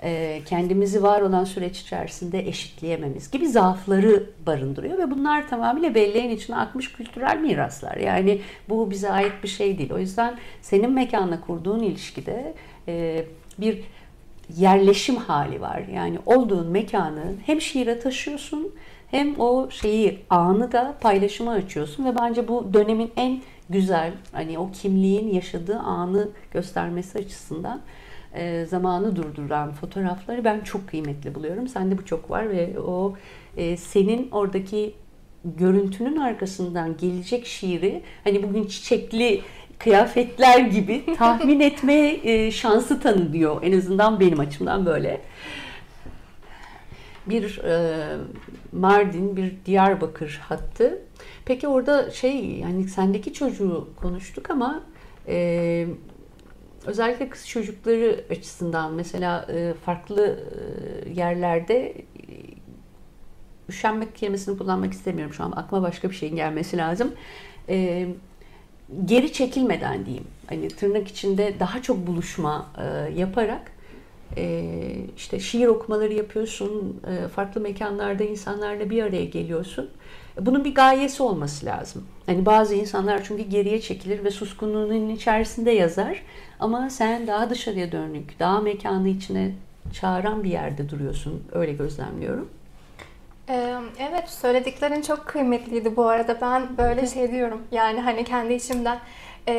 e, 0.03 0.41
kendimizi 0.45 1.03
var 1.03 1.21
olan 1.21 1.43
süreç 1.43 1.79
içerisinde 1.79 2.47
eşitleyememiz 2.47 3.31
gibi 3.31 3.47
zaafları 3.47 4.29
barındırıyor 4.45 4.97
ve 4.97 5.11
bunlar 5.11 5.49
tamamıyla 5.49 5.95
belleğin 5.95 6.29
içine 6.29 6.55
akmış 6.55 6.93
kültürel 6.93 7.37
miraslar. 7.37 7.97
Yani 7.97 8.41
bu 8.69 8.91
bize 8.91 9.11
ait 9.11 9.33
bir 9.43 9.47
şey 9.47 9.77
değil. 9.77 9.93
O 9.93 9.97
yüzden 9.97 10.35
senin 10.61 10.91
mekanla 10.91 11.41
kurduğun 11.41 11.79
ilişkide 11.79 12.53
e, 12.87 13.25
bir 13.57 13.79
yerleşim 14.57 15.15
hali 15.15 15.61
var. 15.61 15.81
Yani 15.93 16.17
olduğun 16.25 16.67
mekanı 16.67 17.33
hem 17.45 17.61
şiire 17.61 17.99
taşıyorsun 17.99 18.75
hem 19.11 19.39
o 19.39 19.69
şeyi 19.69 20.19
anı 20.29 20.71
da 20.71 20.95
paylaşıma 21.01 21.51
açıyorsun 21.51 22.05
ve 22.05 22.17
bence 22.19 22.47
bu 22.47 22.73
dönemin 22.73 23.11
en 23.15 23.41
güzel 23.69 24.11
hani 24.31 24.59
o 24.59 24.71
kimliğin 24.71 25.33
yaşadığı 25.33 25.79
anı 25.79 26.29
göstermesi 26.53 27.19
açısından 27.19 27.81
e, 28.33 28.65
zamanı 28.65 29.15
durduran 29.15 29.71
fotoğrafları 29.71 30.43
ben 30.43 30.59
çok 30.59 30.87
kıymetli 30.87 31.35
buluyorum. 31.35 31.67
Sende 31.67 31.97
bu 31.97 32.05
çok 32.05 32.29
var 32.29 32.49
ve 32.49 32.79
o 32.79 33.15
e, 33.57 33.77
senin 33.77 34.31
oradaki 34.31 34.93
görüntünün 35.45 36.17
arkasından 36.17 36.97
gelecek 36.97 37.45
şiiri 37.45 38.03
hani 38.23 38.43
bugün 38.43 38.67
çiçekli 38.67 39.41
kıyafetler 39.79 40.59
gibi 40.59 41.05
tahmin 41.17 41.59
etme 41.59 42.19
e, 42.23 42.51
şansı 42.51 42.99
tanıyor. 42.99 43.63
En 43.63 43.77
azından 43.77 44.19
benim 44.19 44.39
açımdan 44.39 44.85
böyle. 44.85 45.21
Bir 47.27 47.57
e, 47.57 48.05
Mardin, 48.71 49.37
bir 49.37 49.53
Diyarbakır 49.65 50.41
hattı. 50.43 51.01
Peki 51.45 51.67
orada 51.67 52.11
şey 52.11 52.45
yani 52.45 52.83
sendeki 52.83 53.33
çocuğu 53.33 53.89
konuştuk 53.95 54.49
ama 54.49 54.83
e, 55.27 55.87
özellikle 56.85 57.29
kız 57.29 57.47
çocukları 57.47 58.25
açısından 58.29 58.93
mesela 58.93 59.45
e, 59.53 59.73
farklı 59.85 60.39
e, 61.05 61.09
yerlerde 61.09 61.89
e, 61.89 62.03
üşenmek 63.69 64.15
kelimesini 64.15 64.57
kullanmak 64.57 64.93
istemiyorum 64.93 65.33
şu 65.33 65.43
an. 65.43 65.51
Aklıma 65.51 65.83
başka 65.83 66.09
bir 66.09 66.15
şeyin 66.15 66.35
gelmesi 66.35 66.77
lazım. 66.77 67.13
Geri 69.05 69.33
çekilmeden 69.33 70.05
diyeyim. 70.05 70.27
Hani 70.47 70.67
tırnak 70.67 71.07
içinde 71.07 71.53
daha 71.59 71.81
çok 71.81 72.07
buluşma 72.07 72.71
yaparak 73.15 73.71
işte 75.17 75.39
şiir 75.39 75.67
okumaları 75.67 76.13
yapıyorsun. 76.13 77.01
Farklı 77.35 77.61
mekanlarda 77.61 78.23
insanlarla 78.23 78.89
bir 78.89 79.03
araya 79.03 79.25
geliyorsun. 79.25 79.89
Bunun 80.39 80.65
bir 80.65 80.75
gayesi 80.75 81.23
olması 81.23 81.65
lazım. 81.65 82.07
Hani 82.25 82.45
bazı 82.45 82.75
insanlar 82.75 83.23
çünkü 83.23 83.43
geriye 83.43 83.81
çekilir 83.81 84.23
ve 84.23 84.31
suskunluğunun 84.31 85.09
içerisinde 85.09 85.71
yazar. 85.71 86.23
Ama 86.59 86.89
sen 86.89 87.27
daha 87.27 87.49
dışarıya 87.49 87.91
dönük, 87.91 88.39
daha 88.39 88.61
mekanı 88.61 89.09
içine 89.09 89.51
çağıran 89.93 90.43
bir 90.43 90.49
yerde 90.49 90.89
duruyorsun. 90.89 91.43
Öyle 91.51 91.73
gözlemliyorum. 91.73 92.49
Evet 93.99 94.29
söylediklerin 94.29 95.01
çok 95.01 95.25
kıymetliydi 95.25 95.95
bu 95.95 96.05
arada. 96.05 96.41
Ben 96.41 96.77
böyle 96.77 97.07
şey 97.13 97.31
diyorum 97.31 97.61
yani 97.71 98.01
hani 98.01 98.23
kendi 98.23 98.53
içimden 98.53 98.99
ee, 99.47 99.53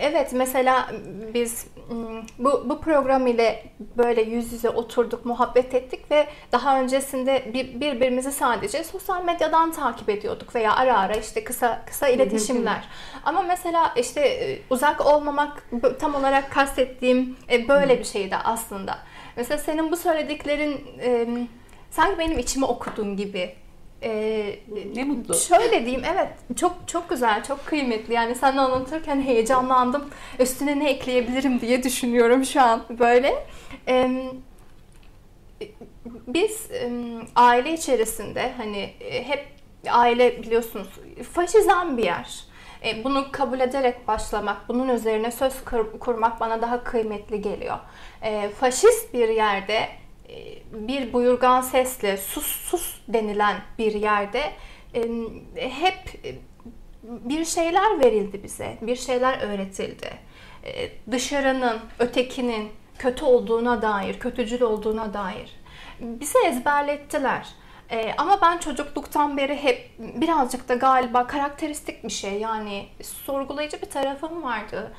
evet 0.00 0.32
mesela 0.32 0.90
biz 1.34 1.66
hmm, 1.88 2.22
bu, 2.38 2.68
bu 2.68 2.80
program 2.80 3.26
ile 3.26 3.64
böyle 3.96 4.22
yüz 4.22 4.52
yüze 4.52 4.70
oturduk, 4.70 5.24
muhabbet 5.26 5.74
ettik 5.74 6.10
ve 6.10 6.26
daha 6.52 6.80
öncesinde 6.80 7.50
bir, 7.54 7.80
birbirimizi 7.80 8.32
sadece 8.32 8.84
sosyal 8.84 9.24
medyadan 9.24 9.72
takip 9.72 10.08
ediyorduk 10.08 10.54
veya 10.54 10.76
ara 10.76 10.98
ara 10.98 11.14
işte 11.14 11.44
kısa 11.44 11.82
kısa 11.86 12.08
iletişimler. 12.08 12.84
Ama 13.24 13.42
mesela 13.42 13.92
işte 13.96 14.20
e, 14.20 14.58
uzak 14.70 15.06
olmamak 15.06 15.70
tam 15.98 16.14
olarak 16.14 16.50
kastettiğim 16.50 17.36
e, 17.50 17.68
böyle 17.68 17.98
bir 17.98 18.04
şeydi 18.04 18.36
aslında. 18.36 18.98
Mesela 19.36 19.58
senin 19.58 19.92
bu 19.92 19.96
söylediklerin 19.96 20.80
sanki 21.90 22.18
benim 22.18 22.38
içimi 22.38 22.64
okudun 22.64 23.16
gibi 23.16 23.54
ee, 24.02 24.58
ne 24.94 25.04
mutlu. 25.04 25.34
Şöyle 25.34 25.84
diyeyim 25.84 26.02
evet 26.14 26.28
çok 26.56 26.76
çok 26.86 27.08
güzel 27.08 27.44
çok 27.44 27.66
kıymetli 27.66 28.14
yani 28.14 28.34
sen 28.34 28.56
anlatırken 28.56 29.22
heyecanlandım 29.22 30.10
üstüne 30.38 30.78
ne 30.78 30.90
ekleyebilirim 30.90 31.60
diye 31.60 31.82
düşünüyorum 31.82 32.44
şu 32.44 32.62
an 32.62 32.82
böyle. 32.90 33.46
Ee, 33.88 34.30
biz 36.26 36.68
aile 37.36 37.72
içerisinde 37.72 38.52
hani 38.56 38.90
e, 39.00 39.28
hep 39.28 39.46
aile 39.90 40.42
biliyorsunuz 40.42 40.88
faşizan 41.32 41.96
bir 41.96 42.04
yer. 42.04 42.44
E, 42.84 43.04
bunu 43.04 43.26
kabul 43.32 43.60
ederek 43.60 44.08
başlamak, 44.08 44.68
bunun 44.68 44.88
üzerine 44.88 45.30
söz 45.30 45.54
kurmak 46.00 46.40
bana 46.40 46.62
daha 46.62 46.84
kıymetli 46.84 47.42
geliyor. 47.42 47.78
E, 48.22 48.48
faşist 48.48 49.14
bir 49.14 49.28
yerde 49.28 49.88
bir 50.72 51.12
buyurgan 51.12 51.60
sesle 51.60 52.16
sus 52.16 52.46
sus 52.46 53.00
denilen 53.08 53.56
bir 53.78 53.92
yerde 53.92 54.52
hep 55.54 56.24
bir 57.02 57.44
şeyler 57.44 58.00
verildi 58.00 58.42
bize, 58.42 58.78
bir 58.80 58.96
şeyler 58.96 59.40
öğretildi. 59.40 60.10
Dışarının, 61.10 61.80
ötekinin 61.98 62.68
kötü 62.98 63.24
olduğuna 63.24 63.82
dair, 63.82 64.18
kötücül 64.18 64.60
olduğuna 64.60 65.14
dair 65.14 65.56
bize 66.00 66.38
ezberlettiler. 66.46 67.46
Ee, 67.90 68.12
ama 68.18 68.40
ben 68.42 68.58
çocukluktan 68.58 69.36
beri 69.36 69.56
hep 69.56 69.90
birazcık 69.98 70.68
da 70.68 70.74
galiba 70.74 71.26
karakteristik 71.26 72.04
bir 72.04 72.10
şey 72.10 72.40
yani 72.40 72.86
sorgulayıcı 73.02 73.82
bir 73.82 73.90
tarafım 73.90 74.42
vardı 74.42 74.92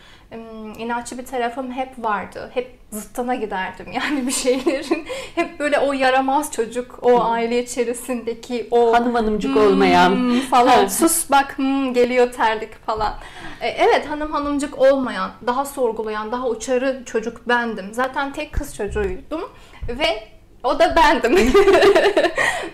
inatçı 0.77 1.17
bir 1.17 1.25
tarafım 1.25 1.71
hep 1.71 1.89
vardı. 1.97 2.51
Hep 2.53 2.79
zıttına 2.91 3.35
giderdim 3.35 3.91
yani 3.91 4.27
bir 4.27 4.31
şeylerin. 4.31 5.05
Hep 5.35 5.59
böyle 5.59 5.79
o 5.79 5.93
yaramaz 5.93 6.51
çocuk, 6.51 6.99
o 7.01 7.21
aile 7.21 7.63
içerisindeki 7.63 8.67
o 8.71 8.93
hanım 8.93 9.15
hanımcık 9.15 9.55
hmm, 9.55 9.61
olmayan 9.61 10.39
falan. 10.49 10.87
Sus 10.87 11.31
bak 11.31 11.57
hmm, 11.57 11.93
geliyor 11.93 12.31
terlik 12.31 12.85
falan. 12.85 13.13
E, 13.61 13.67
evet 13.67 14.05
hanım 14.09 14.31
hanımcık 14.31 14.79
olmayan, 14.79 15.31
daha 15.47 15.65
sorgulayan, 15.65 16.31
daha 16.31 16.47
uçarı 16.47 17.03
çocuk 17.05 17.47
bendim. 17.47 17.85
Zaten 17.91 18.33
tek 18.33 18.53
kız 18.53 18.75
çocuğuydum 18.75 19.49
ve 19.89 20.27
o 20.63 20.79
da 20.79 20.95
bendim. 20.95 21.53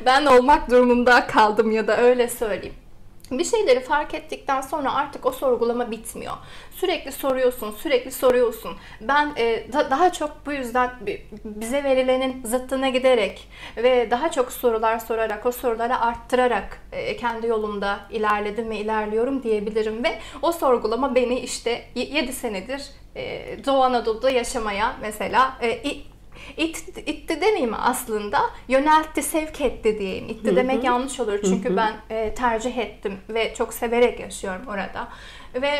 ben 0.05 0.25
olmak 0.25 0.69
durumunda 0.69 1.27
kaldım 1.27 1.71
ya 1.71 1.87
da 1.87 1.97
öyle 1.97 2.27
söyleyeyim. 2.27 2.75
Bir 3.39 3.43
şeyleri 3.43 3.79
fark 3.79 4.13
ettikten 4.13 4.61
sonra 4.61 4.93
artık 4.93 5.25
o 5.25 5.31
sorgulama 5.31 5.91
bitmiyor. 5.91 6.33
Sürekli 6.71 7.11
soruyorsun, 7.11 7.71
sürekli 7.71 8.11
soruyorsun. 8.11 8.71
Ben 9.01 9.33
e, 9.37 9.73
da, 9.73 9.89
daha 9.89 10.11
çok 10.11 10.45
bu 10.45 10.51
yüzden 10.51 10.91
bize 11.43 11.83
verilenin 11.83 12.41
zıttına 12.45 12.89
giderek 12.89 13.47
ve 13.77 14.11
daha 14.11 14.31
çok 14.31 14.51
sorular 14.51 14.99
sorarak, 14.99 15.45
o 15.45 15.51
soruları 15.51 15.99
arttırarak 15.99 16.81
e, 16.91 17.17
kendi 17.17 17.47
yolumda 17.47 17.99
ilerledim 18.11 18.69
ve 18.69 18.77
ilerliyorum 18.77 19.43
diyebilirim. 19.43 20.03
Ve 20.03 20.19
o 20.41 20.51
sorgulama 20.51 21.15
beni 21.15 21.39
işte 21.39 21.85
7 21.95 22.33
senedir 22.33 22.89
e, 23.15 23.57
Doğu 23.65 23.83
Anadolu'da 23.83 24.29
yaşamaya 24.29 24.95
mesela 25.01 25.57
e, 25.61 26.03
İt, 26.57 26.97
itti 27.05 27.41
demeyeyim 27.41 27.73
aslında. 27.77 28.39
Yöneltti, 28.67 29.23
sevk 29.23 29.61
etti 29.61 29.99
diyeyim. 29.99 30.29
İtti 30.29 30.47
Hı-hı. 30.47 30.55
demek 30.55 30.83
yanlış 30.83 31.19
olur. 31.19 31.39
Çünkü 31.43 31.69
Hı-hı. 31.69 31.77
ben 31.77 31.93
e, 32.09 32.35
tercih 32.35 32.77
ettim 32.77 33.17
ve 33.29 33.53
çok 33.53 33.73
severek 33.73 34.19
yaşıyorum 34.19 34.67
orada. 34.67 35.07
Ve 35.61 35.71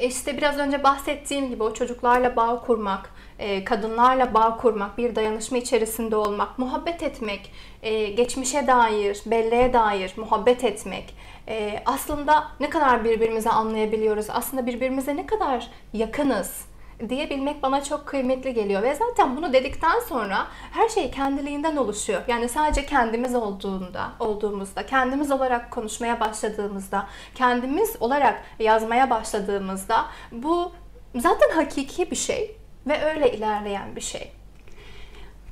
işte 0.00 0.36
biraz 0.36 0.58
önce 0.58 0.82
bahsettiğim 0.84 1.48
gibi 1.48 1.62
o 1.62 1.74
çocuklarla 1.74 2.36
bağ 2.36 2.60
kurmak, 2.60 3.10
e, 3.38 3.64
kadınlarla 3.64 4.34
bağ 4.34 4.56
kurmak, 4.56 4.98
bir 4.98 5.16
dayanışma 5.16 5.58
içerisinde 5.58 6.16
olmak, 6.16 6.58
muhabbet 6.58 7.02
etmek, 7.02 7.52
e, 7.82 8.06
geçmişe 8.06 8.66
dair, 8.66 9.22
belleğe 9.26 9.72
dair 9.72 10.12
muhabbet 10.16 10.64
etmek, 10.64 11.14
e, 11.48 11.82
aslında 11.86 12.48
ne 12.60 12.70
kadar 12.70 13.04
birbirimizi 13.04 13.50
anlayabiliyoruz, 13.50 14.26
aslında 14.30 14.66
birbirimize 14.66 15.16
ne 15.16 15.26
kadar 15.26 15.70
yakınız, 15.92 16.67
diyebilmek 17.08 17.62
bana 17.62 17.84
çok 17.84 18.06
kıymetli 18.06 18.54
geliyor. 18.54 18.82
Ve 18.82 18.94
zaten 18.94 19.36
bunu 19.36 19.52
dedikten 19.52 20.00
sonra 20.08 20.46
her 20.72 20.88
şey 20.88 21.10
kendiliğinden 21.10 21.76
oluşuyor. 21.76 22.22
Yani 22.28 22.48
sadece 22.48 22.86
kendimiz 22.86 23.34
olduğunda, 23.34 24.12
olduğumuzda, 24.20 24.86
kendimiz 24.86 25.30
olarak 25.30 25.70
konuşmaya 25.70 26.20
başladığımızda, 26.20 27.06
kendimiz 27.34 27.96
olarak 28.00 28.42
yazmaya 28.58 29.10
başladığımızda 29.10 30.04
bu 30.32 30.72
zaten 31.16 31.50
hakiki 31.50 32.10
bir 32.10 32.16
şey 32.16 32.56
ve 32.86 33.04
öyle 33.04 33.32
ilerleyen 33.32 33.96
bir 33.96 34.00
şey. 34.00 34.32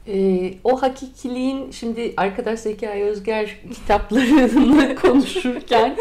Ee, 0.09 0.55
o 0.65 0.83
hakikiliğin 0.83 1.71
şimdi 1.71 2.15
arkadaş 2.17 2.61
Zekai 2.61 3.03
Özger 3.03 3.57
kitaplarını 3.75 4.97
konuşurken 5.03 5.97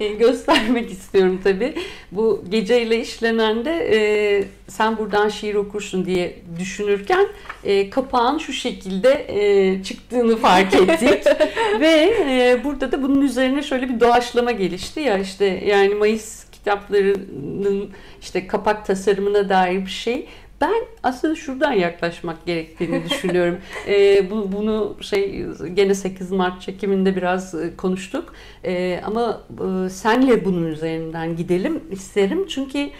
e, 0.00 0.08
göstermek 0.08 0.90
istiyorum 0.90 1.40
tabii. 1.44 1.74
Bu 2.12 2.44
geceyle 2.48 3.00
işlenen 3.00 3.64
de 3.64 3.88
e, 3.92 4.44
sen 4.68 4.98
buradan 4.98 5.28
şiir 5.28 5.54
okursun 5.54 6.06
diye 6.06 6.38
düşünürken 6.58 7.26
e, 7.64 7.90
kapağın 7.90 8.38
şu 8.38 8.52
şekilde 8.52 9.26
e, 9.28 9.82
çıktığını 9.82 10.36
fark 10.36 10.74
ettik. 10.74 11.24
Ve 11.80 12.14
e, 12.30 12.64
burada 12.64 12.92
da 12.92 13.02
bunun 13.02 13.22
üzerine 13.22 13.62
şöyle 13.62 13.88
bir 13.88 14.00
doğaçlama 14.00 14.52
gelişti 14.52 15.00
ya 15.00 15.18
işte 15.18 15.44
yani 15.66 15.94
Mayıs 15.94 16.44
kitaplarının 16.52 17.90
işte 18.20 18.46
kapak 18.46 18.86
tasarımına 18.86 19.48
dair 19.48 19.80
bir 19.80 19.90
şey. 19.90 20.26
Ben 20.60 20.84
aslında 21.02 21.34
şuradan 21.34 21.72
yaklaşmak 21.72 22.46
gerektiğini 22.46 23.04
düşünüyorum. 23.10 23.58
e, 23.88 24.30
bu, 24.30 24.52
bunu 24.52 24.96
şey 25.00 25.46
gene 25.74 25.94
8 25.94 26.32
Mart 26.32 26.62
çekiminde 26.62 27.16
biraz 27.16 27.54
e, 27.54 27.76
konuştuk. 27.76 28.32
E, 28.64 29.00
ama 29.04 29.42
e, 29.86 29.88
senle 29.88 30.44
bunun 30.44 30.66
üzerinden 30.66 31.36
gidelim 31.36 31.82
isterim. 31.90 32.46
Çünkü 32.46 32.90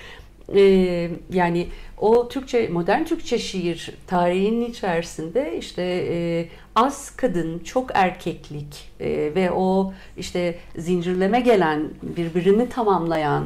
e, 0.54 1.10
yani 1.32 1.66
o 1.98 2.28
Türkçe 2.28 2.68
modern 2.68 3.04
Türkçe 3.04 3.38
şiir 3.38 3.90
tarihinin 4.06 4.70
içerisinde 4.70 5.58
işte 5.58 5.82
e, 6.12 6.48
az 6.76 7.16
kadın, 7.16 7.58
çok 7.58 7.90
erkeklik 7.94 8.90
e, 9.00 9.34
ve 9.34 9.50
o 9.50 9.92
işte 10.16 10.58
zincirleme 10.76 11.40
gelen, 11.40 11.90
birbirini 12.02 12.68
tamamlayan 12.68 13.44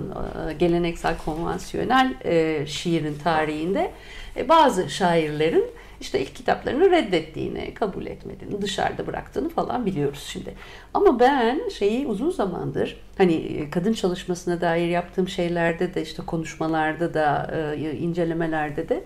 e, 0.51 0.53
geleneksel 0.53 1.15
konvansiyonel 1.25 2.15
e, 2.25 2.67
şiirin 2.67 3.17
tarihinde 3.25 3.91
e, 4.37 4.49
bazı 4.49 4.91
şairlerin 4.91 5.65
işte 6.03 6.21
ilk 6.21 6.35
kitaplarını 6.35 6.91
reddettiğini, 6.91 7.75
kabul 7.75 8.07
etmediğini, 8.07 8.62
dışarıda 8.62 9.07
bıraktığını 9.07 9.49
falan 9.49 9.87
biliyoruz 9.87 10.25
şimdi. 10.29 10.55
Ama 10.95 11.21
ben 11.21 11.69
şeyi 11.69 12.07
uzun 12.07 12.31
zamandır 12.31 13.01
hani 13.19 13.35
e, 13.35 13.71
kadın 13.71 13.93
çalışmasına 13.93 14.61
dair 14.61 14.88
yaptığım 14.88 15.29
şeylerde 15.29 15.95
de 15.95 16.03
işte 16.03 16.23
konuşmalarda 16.27 17.15
da 17.15 17.51
e, 17.77 17.93
incelemelerde 17.93 18.88
de 18.88 19.05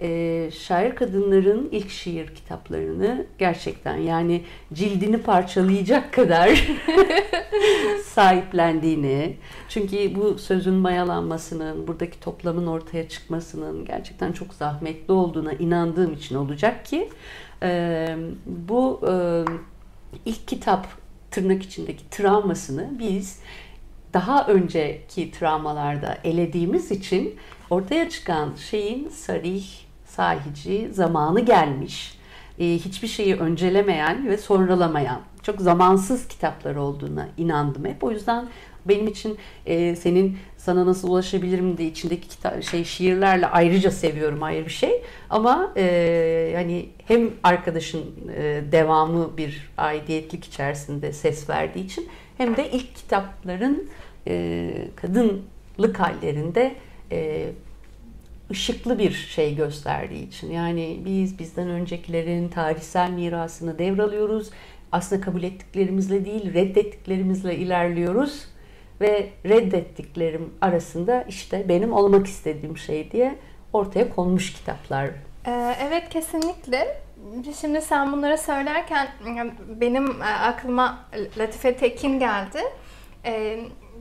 e, 0.00 0.50
şair 0.50 0.94
kadınların 0.94 1.68
ilk 1.72 1.90
şiir 1.90 2.34
kitaplarını 2.34 3.26
gerçekten 3.38 3.96
yani 3.96 4.42
cildini 4.72 5.18
parçalayacak 5.18 6.12
kadar 6.14 6.50
sahiplendiğini 8.04 9.36
çünkü 9.68 10.14
bu 10.14 10.38
sözün 10.38 10.74
mayalanmasının 10.74 11.86
buradaki 11.86 12.20
toplamın 12.20 12.66
ortaya 12.66 13.08
çıkmasının 13.08 13.84
gerçekten 13.84 14.32
çok 14.32 14.54
zahmetli 14.54 15.12
olduğuna 15.12 15.52
inandığım 15.52 16.12
için 16.12 16.34
olacak 16.34 16.86
ki 16.86 17.08
e, 17.62 18.16
bu 18.46 19.00
e, 19.08 19.44
ilk 20.24 20.48
kitap 20.48 20.86
tırnak 21.30 21.62
içindeki 21.62 22.10
travmasını 22.10 22.90
biz 22.98 23.40
daha 24.12 24.46
önceki 24.46 25.30
travmalarda 25.30 26.18
elediğimiz 26.24 26.90
için 26.90 27.36
ortaya 27.70 28.10
çıkan 28.10 28.54
şeyin 28.70 29.08
sarih, 29.08 29.66
sahici, 30.10 30.88
zamanı 30.92 31.40
gelmiş, 31.40 32.18
e, 32.58 32.64
hiçbir 32.64 33.08
şeyi 33.08 33.36
öncelemeyen 33.36 34.28
ve 34.28 34.38
sonralamayan, 34.38 35.20
çok 35.42 35.60
zamansız 35.60 36.28
kitaplar 36.28 36.76
olduğuna 36.76 37.28
inandım 37.36 37.84
hep. 37.84 38.04
O 38.04 38.10
yüzden 38.10 38.48
benim 38.84 39.06
için 39.06 39.38
e, 39.66 39.96
senin 39.96 40.38
sana 40.56 40.86
nasıl 40.86 41.08
ulaşabilirim 41.08 41.78
diye 41.78 41.88
içindeki 41.88 42.28
kitap, 42.28 42.62
şey 42.62 42.84
şiirlerle 42.84 43.46
ayrıca 43.46 43.90
seviyorum 43.90 44.42
ayrı 44.42 44.64
bir 44.64 44.70
şey. 44.70 45.02
Ama 45.30 45.72
e, 45.76 46.52
hani 46.56 46.88
hem 47.06 47.30
arkadaşın 47.42 48.04
e, 48.36 48.62
devamı 48.72 49.36
bir 49.36 49.70
aidiyetlik 49.78 50.44
içerisinde 50.44 51.12
ses 51.12 51.48
verdiği 51.48 51.84
için 51.84 52.08
hem 52.38 52.56
de 52.56 52.70
ilk 52.70 52.96
kitapların 52.96 53.90
e, 54.26 54.70
kadınlık 54.96 56.00
hallerinde 56.00 56.74
e, 57.12 57.46
ışıklı 58.50 58.98
bir 58.98 59.12
şey 59.12 59.54
gösterdiği 59.54 60.28
için. 60.28 60.50
Yani 60.50 61.00
biz 61.04 61.38
bizden 61.38 61.68
öncekilerin 61.68 62.48
tarihsel 62.48 63.10
mirasını 63.10 63.78
devralıyoruz. 63.78 64.50
Aslında 64.92 65.22
kabul 65.22 65.42
ettiklerimizle 65.42 66.24
değil, 66.24 66.54
reddettiklerimizle 66.54 67.56
ilerliyoruz. 67.56 68.44
Ve 69.00 69.30
reddettiklerim 69.44 70.54
arasında 70.60 71.22
işte 71.22 71.68
benim 71.68 71.92
olmak 71.92 72.26
istediğim 72.26 72.78
şey 72.78 73.10
diye 73.10 73.34
ortaya 73.72 74.10
konmuş 74.10 74.52
kitaplar. 74.52 75.10
Ee, 75.46 75.74
evet 75.88 76.08
kesinlikle. 76.08 77.00
Şimdi 77.60 77.80
sen 77.82 78.12
bunları 78.12 78.38
söylerken 78.38 79.08
benim 79.80 80.22
e, 80.22 80.24
aklıma 80.24 80.98
Latife 81.38 81.76
Tekin 81.76 82.18
geldi. 82.18 82.58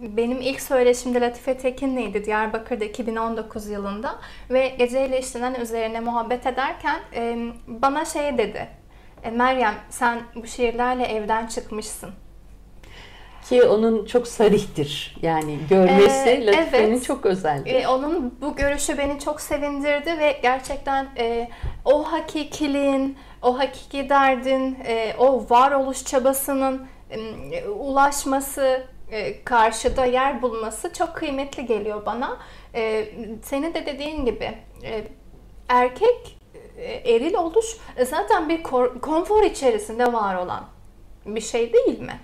Ee, 0.03 0.17
benim 0.17 0.41
ilk 0.41 0.62
söyleşimde 0.62 1.21
Latife 1.21 1.57
Tekin'leydi 1.57 2.25
Diyarbakır'da 2.25 2.85
2019 2.85 3.67
yılında 3.67 4.15
ve 4.49 4.67
geceyle 4.67 5.19
işlenen 5.19 5.55
üzerine 5.55 5.99
muhabbet 5.99 6.45
ederken 6.45 6.99
e, 7.15 7.38
bana 7.67 8.05
şey 8.05 8.38
dedi. 8.38 8.67
E, 9.23 9.29
Meryem 9.31 9.75
sen 9.89 10.21
bu 10.35 10.47
şiirlerle 10.47 11.03
evden 11.03 11.47
çıkmışsın. 11.47 12.09
Ki 13.49 13.63
onun 13.63 14.05
çok 14.05 14.27
sarihtir. 14.27 15.17
Yani 15.21 15.57
görmesi 15.69 16.29
ee, 16.29 16.45
Latife'nin 16.45 16.91
evet. 16.91 17.03
çok 17.03 17.25
özel. 17.25 17.65
E, 17.65 17.88
onun 17.88 18.33
bu 18.41 18.55
görüşü 18.55 18.97
beni 18.97 19.19
çok 19.19 19.41
sevindirdi 19.41 20.19
ve 20.19 20.39
gerçekten 20.41 21.07
e, 21.17 21.49
o 21.85 22.03
hakikiliğin, 22.12 23.17
o 23.41 23.59
hakiki 23.59 24.09
derdin, 24.09 24.77
e, 24.85 25.13
o 25.19 25.45
varoluş 25.49 26.05
çabasının 26.05 26.88
e, 27.51 27.67
ulaşması, 27.67 28.83
e, 29.11 29.43
karşıda 29.43 30.05
yer 30.05 30.41
bulması 30.41 30.93
çok 30.93 31.15
kıymetli 31.15 31.65
geliyor 31.65 32.05
bana. 32.05 32.37
E, 32.75 33.05
senin 33.43 33.73
de 33.73 33.85
dediğin 33.85 34.25
gibi 34.25 34.57
e, 34.83 35.03
erkek 35.69 36.39
eril 37.03 37.33
oluş 37.33 37.65
zaten 38.05 38.49
bir 38.49 38.63
konfor 39.01 39.43
içerisinde 39.43 40.13
var 40.13 40.35
olan 40.35 40.65
bir 41.25 41.41
şey 41.41 41.73
değil 41.73 41.99
mi? 41.99 42.19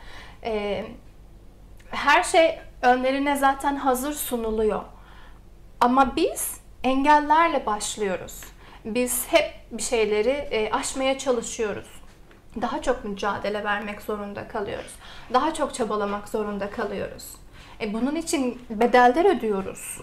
Her 1.90 2.24
şey 2.24 2.60
önlerine 2.82 3.36
zaten 3.36 3.76
hazır 3.76 4.14
sunuluyor. 4.14 4.82
Ama 5.80 6.16
biz 6.16 6.62
engellerle 6.84 7.66
başlıyoruz. 7.66 8.42
Biz 8.86 9.28
hep 9.28 9.52
bir 9.72 9.84
şeyleri 9.84 10.70
aşmaya 10.74 11.18
çalışıyoruz 11.18 11.95
daha 12.62 12.82
çok 12.82 13.06
mücadele 13.06 13.64
vermek 13.64 14.02
zorunda 14.02 14.48
kalıyoruz. 14.48 14.92
Daha 15.34 15.54
çok 15.54 15.74
çabalamak 15.74 16.30
zorunda 16.30 16.70
kalıyoruz. 16.70 17.34
E 17.82 17.94
bunun 17.94 18.16
için 18.16 18.62
bedeller 18.70 19.38
ödüyoruz. 19.38 20.02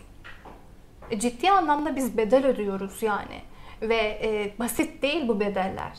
E 1.10 1.18
ciddi 1.18 1.50
anlamda 1.50 1.96
biz 1.96 2.16
bedel 2.16 2.46
ödüyoruz 2.46 3.02
yani. 3.02 3.42
Ve 3.82 3.96
e, 4.22 4.54
basit 4.58 5.02
değil 5.02 5.28
bu 5.28 5.40
bedeller. 5.40 5.98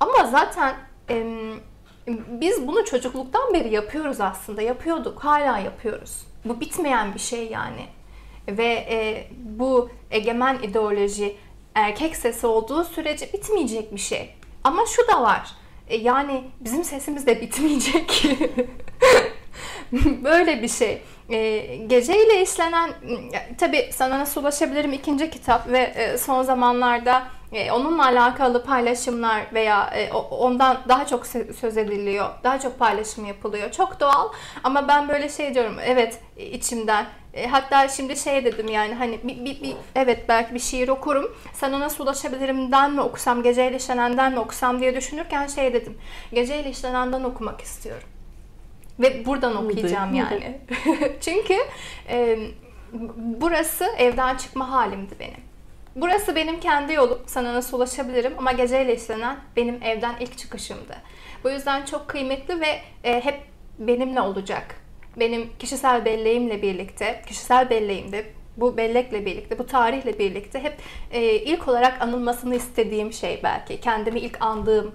Ama 0.00 0.24
zaten 0.24 0.74
e, 1.10 1.42
biz 2.28 2.66
bunu 2.66 2.84
çocukluktan 2.84 3.54
beri 3.54 3.74
yapıyoruz 3.74 4.20
aslında. 4.20 4.62
Yapıyorduk, 4.62 5.24
hala 5.24 5.58
yapıyoruz. 5.58 6.26
Bu 6.44 6.60
bitmeyen 6.60 7.14
bir 7.14 7.18
şey 7.18 7.48
yani. 7.50 7.86
Ve 8.48 8.86
e, 8.90 9.28
bu 9.40 9.90
egemen 10.10 10.58
ideoloji 10.58 11.36
erkek 11.74 12.16
sesi 12.16 12.46
olduğu 12.46 12.84
sürece 12.84 13.32
bitmeyecek 13.32 13.92
bir 13.92 14.00
şey. 14.00 14.34
Ama 14.64 14.86
şu 14.86 15.08
da 15.08 15.22
var 15.22 15.54
e, 15.88 15.96
yani 15.96 16.44
bizim 16.60 16.84
sesimiz 16.84 17.26
de 17.26 17.40
bitmeyecek. 17.40 18.24
Böyle 20.24 20.62
bir 20.62 20.68
şey. 20.68 21.02
E, 21.28 21.58
geceyle 21.76 22.42
işlenen, 22.42 22.90
tabi 23.58 23.88
sana 23.92 24.18
nasıl 24.18 24.40
ulaşabilirim 24.40 24.92
ikinci 24.92 25.30
kitap 25.30 25.68
ve 25.68 25.78
e, 25.78 26.18
son 26.18 26.42
zamanlarda 26.42 27.28
e, 27.52 27.72
onunla 27.72 28.04
alakalı 28.04 28.64
paylaşımlar 28.64 29.46
veya 29.54 29.90
e, 29.94 30.12
ondan 30.12 30.78
daha 30.88 31.06
çok 31.06 31.26
söz 31.60 31.76
ediliyor, 31.76 32.28
daha 32.44 32.60
çok 32.60 32.78
paylaşım 32.78 33.24
yapılıyor. 33.24 33.70
Çok 33.70 34.00
doğal 34.00 34.28
ama 34.64 34.88
ben 34.88 35.08
böyle 35.08 35.28
şey 35.28 35.54
diyorum, 35.54 35.76
evet 35.84 36.20
içimden 36.36 37.06
e, 37.34 37.46
hatta 37.46 37.88
şimdi 37.88 38.16
şey 38.16 38.44
dedim 38.44 38.68
yani 38.68 38.94
hani 38.94 39.20
bir, 39.22 39.44
bir, 39.44 39.62
bir, 39.62 39.76
evet 39.94 40.28
belki 40.28 40.54
bir 40.54 40.58
şiir 40.58 40.88
okurum. 40.88 41.36
Sana 41.52 41.80
nasıl 41.80 42.04
ulaşabilirimden 42.04 42.92
mi 42.92 43.00
okusam, 43.00 43.42
geceyle 43.42 43.76
işlenenden 43.76 44.32
mi 44.32 44.38
okusam 44.38 44.80
diye 44.80 44.96
düşünürken 44.96 45.46
şey 45.46 45.72
dedim. 45.72 45.98
Geceyle 46.32 46.70
işlenenden 46.70 47.24
okumak 47.24 47.60
istiyorum. 47.60 48.08
Ve 49.00 49.26
buradan 49.26 49.56
okuyacağım 49.56 50.14
yani. 50.14 50.60
Çünkü 51.20 51.54
e, 52.08 52.38
burası 53.16 53.84
evden 53.98 54.36
çıkma 54.36 54.70
halimdi 54.70 55.14
benim. 55.20 55.45
Burası 55.96 56.36
benim 56.36 56.60
kendi 56.60 56.92
yolum. 56.92 57.18
Sana 57.26 57.54
nasıl 57.54 57.76
ulaşabilirim 57.76 58.32
ama 58.38 58.52
geceyle 58.52 58.96
işlenen 58.96 59.36
benim 59.56 59.82
evden 59.82 60.14
ilk 60.20 60.38
çıkışımdı. 60.38 60.96
Bu 61.44 61.50
yüzden 61.50 61.84
çok 61.84 62.08
kıymetli 62.08 62.60
ve 62.60 62.80
e, 63.04 63.24
hep 63.24 63.40
benimle 63.78 64.20
olacak 64.20 64.76
benim 65.16 65.50
kişisel 65.58 66.04
belleğimle 66.04 66.62
birlikte, 66.62 67.22
kişisel 67.26 67.70
belleğimde 67.70 68.26
bu 68.56 68.76
bellekle 68.76 69.26
birlikte, 69.26 69.58
bu 69.58 69.66
tarihle 69.66 70.18
birlikte 70.18 70.62
hep 70.62 70.74
e, 71.10 71.34
ilk 71.34 71.68
olarak 71.68 72.02
anılmasını 72.02 72.54
istediğim 72.54 73.12
şey 73.12 73.40
belki. 73.42 73.80
Kendimi 73.80 74.20
ilk 74.20 74.42
andığım 74.42 74.94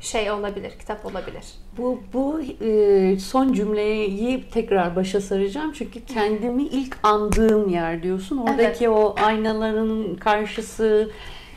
şey 0.00 0.30
olabilir, 0.30 0.78
kitap 0.78 1.06
olabilir. 1.06 1.44
Bu 1.78 2.00
bu 2.12 2.40
e, 2.60 3.18
son 3.18 3.52
cümleyi 3.52 4.44
tekrar 4.50 4.96
başa 4.96 5.20
saracağım 5.20 5.72
çünkü 5.72 6.04
kendimi 6.04 6.62
ilk 6.62 6.98
andığım 7.02 7.68
yer 7.68 8.02
diyorsun. 8.02 8.38
Oradaki 8.38 8.84
evet. 8.84 8.96
o 8.96 9.14
aynaların 9.16 10.16
karşısı, 10.16 11.10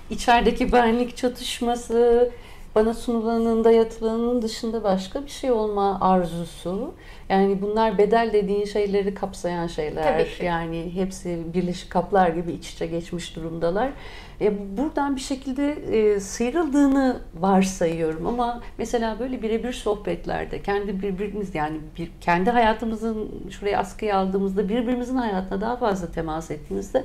içerideki 0.10 0.71
benlik 0.71 1.17
çatışması, 1.17 2.32
bana 2.75 2.93
sunulanın 2.93 3.63
dayatılanın 3.63 4.41
dışında 4.41 4.84
başka 4.84 5.23
bir 5.23 5.30
şey 5.30 5.51
olma 5.51 5.97
arzusu. 6.01 6.93
Yani 7.30 7.62
bunlar 7.62 7.98
bedel 7.98 8.30
dediğin 8.34 8.66
şeyleri 8.66 9.14
kapsayan 9.14 9.68
şeyler. 9.68 10.20
Yani 10.44 10.92
hepsi 10.96 11.40
birleşik 11.54 11.90
kaplar 11.90 12.30
gibi 12.30 12.52
iç 12.52 12.74
içe 12.74 12.86
geçmiş 12.86 13.36
durumdalar. 13.36 13.92
E, 14.42 14.78
buradan 14.78 15.16
bir 15.16 15.22
şekilde 15.22 15.72
e, 15.72 16.20
sıyrıldığını 16.20 17.20
varsayıyorum 17.40 18.28
ama 18.28 18.62
mesela 18.78 19.20
böyle 19.20 19.42
birebir 19.42 19.74
sohbetlerde 19.74 20.62
kendi 20.62 21.02
birbirimiz 21.02 21.56
yani 21.56 21.78
bir, 21.98 22.12
kendi 22.22 22.50
hayatımızın 22.50 23.32
şuraya 23.50 23.80
askıya 23.80 24.18
aldığımızda 24.18 24.70
birbirimizin 24.70 25.18
hayatına 25.18 25.62
daha 25.62 25.78
fazla 25.78 26.12
temas 26.12 26.52
ettiğimizde 26.52 27.04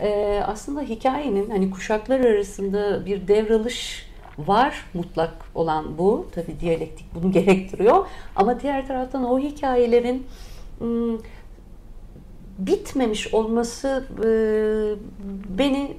e, 0.00 0.40
aslında 0.46 0.80
hikayenin 0.80 1.50
hani 1.50 1.70
kuşaklar 1.70 2.20
arasında 2.20 3.06
bir 3.06 3.28
devralış 3.28 4.06
var 4.38 4.84
mutlak 4.94 5.34
olan 5.54 5.98
bu. 5.98 6.26
Tabi 6.34 6.60
diyalektik 6.60 7.06
bunu 7.14 7.32
gerektiriyor. 7.32 8.06
Ama 8.36 8.60
diğer 8.60 8.86
taraftan 8.86 9.24
o 9.24 9.38
hikayelerin 9.38 10.26
ım, 10.80 11.22
bitmemiş 12.58 13.34
olması 13.34 14.04
e, 14.18 14.28
beni 15.58 15.96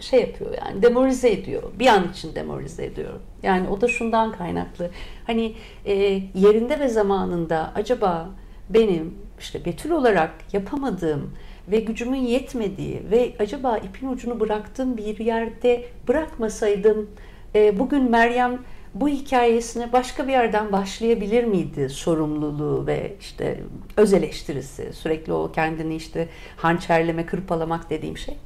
şey 0.00 0.20
yapıyor 0.20 0.54
yani 0.66 0.82
demoralize 0.82 1.30
ediyor. 1.30 1.62
Bir 1.78 1.86
an 1.86 2.10
için 2.10 2.34
demoralize 2.34 2.84
ediyor. 2.84 3.12
Yani 3.42 3.68
o 3.68 3.80
da 3.80 3.88
şundan 3.88 4.32
kaynaklı. 4.32 4.90
Hani 5.26 5.54
e, 5.84 5.94
yerinde 6.34 6.80
ve 6.80 6.88
zamanında 6.88 7.72
acaba 7.74 8.28
benim 8.70 9.14
işte 9.40 9.64
Betül 9.64 9.90
olarak 9.90 10.34
yapamadığım 10.52 11.30
ve 11.70 11.80
gücümün 11.80 12.18
yetmediği 12.20 13.02
ve 13.10 13.32
acaba 13.38 13.78
ipin 13.78 14.08
ucunu 14.08 14.40
bıraktığım 14.40 14.96
bir 14.96 15.18
yerde 15.18 15.84
bırakmasaydım 16.08 17.10
e, 17.54 17.78
bugün 17.78 18.10
Meryem 18.10 18.58
bu 18.94 19.08
hikayesine 19.08 19.92
başka 19.92 20.26
bir 20.26 20.32
yerden 20.32 20.72
başlayabilir 20.72 21.44
miydi 21.44 21.88
sorumluluğu 21.88 22.86
ve 22.86 23.16
işte 23.20 23.60
öz 23.96 24.12
eleştirisi 24.12 24.92
sürekli 24.92 25.32
o 25.32 25.52
kendini 25.52 25.94
işte 25.94 26.28
hançerleme 26.56 27.26
kırpalamak 27.26 27.90
dediğim 27.90 28.18
şey. 28.18 28.36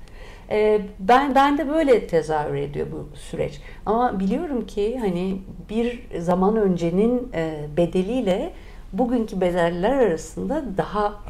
Ee, 0.50 0.80
ben 0.98 1.34
ben 1.34 1.58
de 1.58 1.68
böyle 1.68 2.06
tezahür 2.06 2.54
ediyor 2.54 2.86
bu 2.92 3.16
süreç. 3.16 3.60
Ama 3.86 4.20
biliyorum 4.20 4.66
ki 4.66 4.98
hani 4.98 5.38
bir 5.70 6.00
zaman 6.18 6.56
öncenin 6.56 7.30
e, 7.34 7.66
bedeliyle 7.76 8.52
bugünkü 8.98 9.40
bedeller 9.40 9.92
arasında 9.92 10.64
daha 10.76 11.22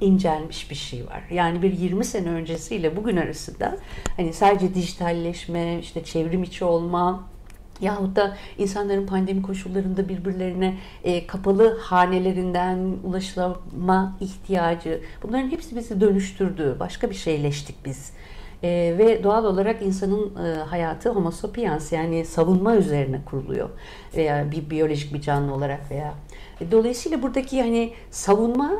incelmiş 0.00 0.70
bir 0.70 0.76
şey 0.76 1.06
var. 1.06 1.22
Yani 1.30 1.62
bir 1.62 1.72
20 1.72 2.04
sene 2.04 2.28
öncesiyle 2.28 2.96
bugün 2.96 3.16
arasında 3.16 3.76
hani 4.16 4.32
sadece 4.32 4.74
dijitalleşme, 4.74 5.78
işte 5.78 6.04
çevrim 6.04 6.42
içi 6.42 6.64
olma, 6.64 7.24
yahut 7.80 8.16
da 8.16 8.36
insanların 8.58 9.06
pandemi 9.06 9.42
koşullarında 9.42 10.08
birbirlerine 10.08 10.78
e, 11.04 11.26
kapalı 11.26 11.78
hanelerinden 11.78 12.78
ulaşılma 13.04 14.16
ihtiyacı 14.20 15.00
bunların 15.22 15.50
hepsi 15.50 15.76
bizi 15.76 16.00
dönüştürdü. 16.00 16.76
Başka 16.80 17.10
bir 17.10 17.14
şeyleştik 17.14 17.84
biz. 17.84 18.12
E, 18.62 18.94
ve 18.98 19.24
doğal 19.24 19.44
olarak 19.44 19.82
insanın 19.82 20.44
e, 20.44 20.58
hayatı 20.58 21.10
homo 21.10 21.30
sapiens 21.30 21.92
yani 21.92 22.24
savunma 22.24 22.76
üzerine 22.76 23.20
kuruluyor. 23.24 23.68
Veya 24.16 24.50
bir 24.50 24.70
biyolojik 24.70 25.14
bir 25.14 25.20
canlı 25.20 25.54
olarak 25.54 25.90
veya. 25.90 26.14
E, 26.60 26.70
dolayısıyla 26.70 27.22
buradaki 27.22 27.62
hani 27.62 27.92
savunma 28.10 28.72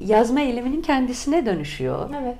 yazma 0.00 0.40
eyleminin 0.40 0.82
kendisine 0.82 1.46
dönüşüyor. 1.46 2.10
Evet. 2.22 2.36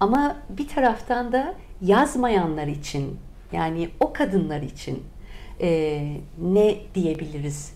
Ama 0.00 0.36
bir 0.48 0.68
taraftan 0.68 1.32
da 1.32 1.54
yazmayanlar 1.82 2.66
için 2.66 3.16
yani 3.52 3.88
o 4.00 4.12
kadınlar 4.12 4.62
için 4.62 5.02
e, 5.60 6.00
ne 6.42 6.76
diyebiliriz? 6.94 7.72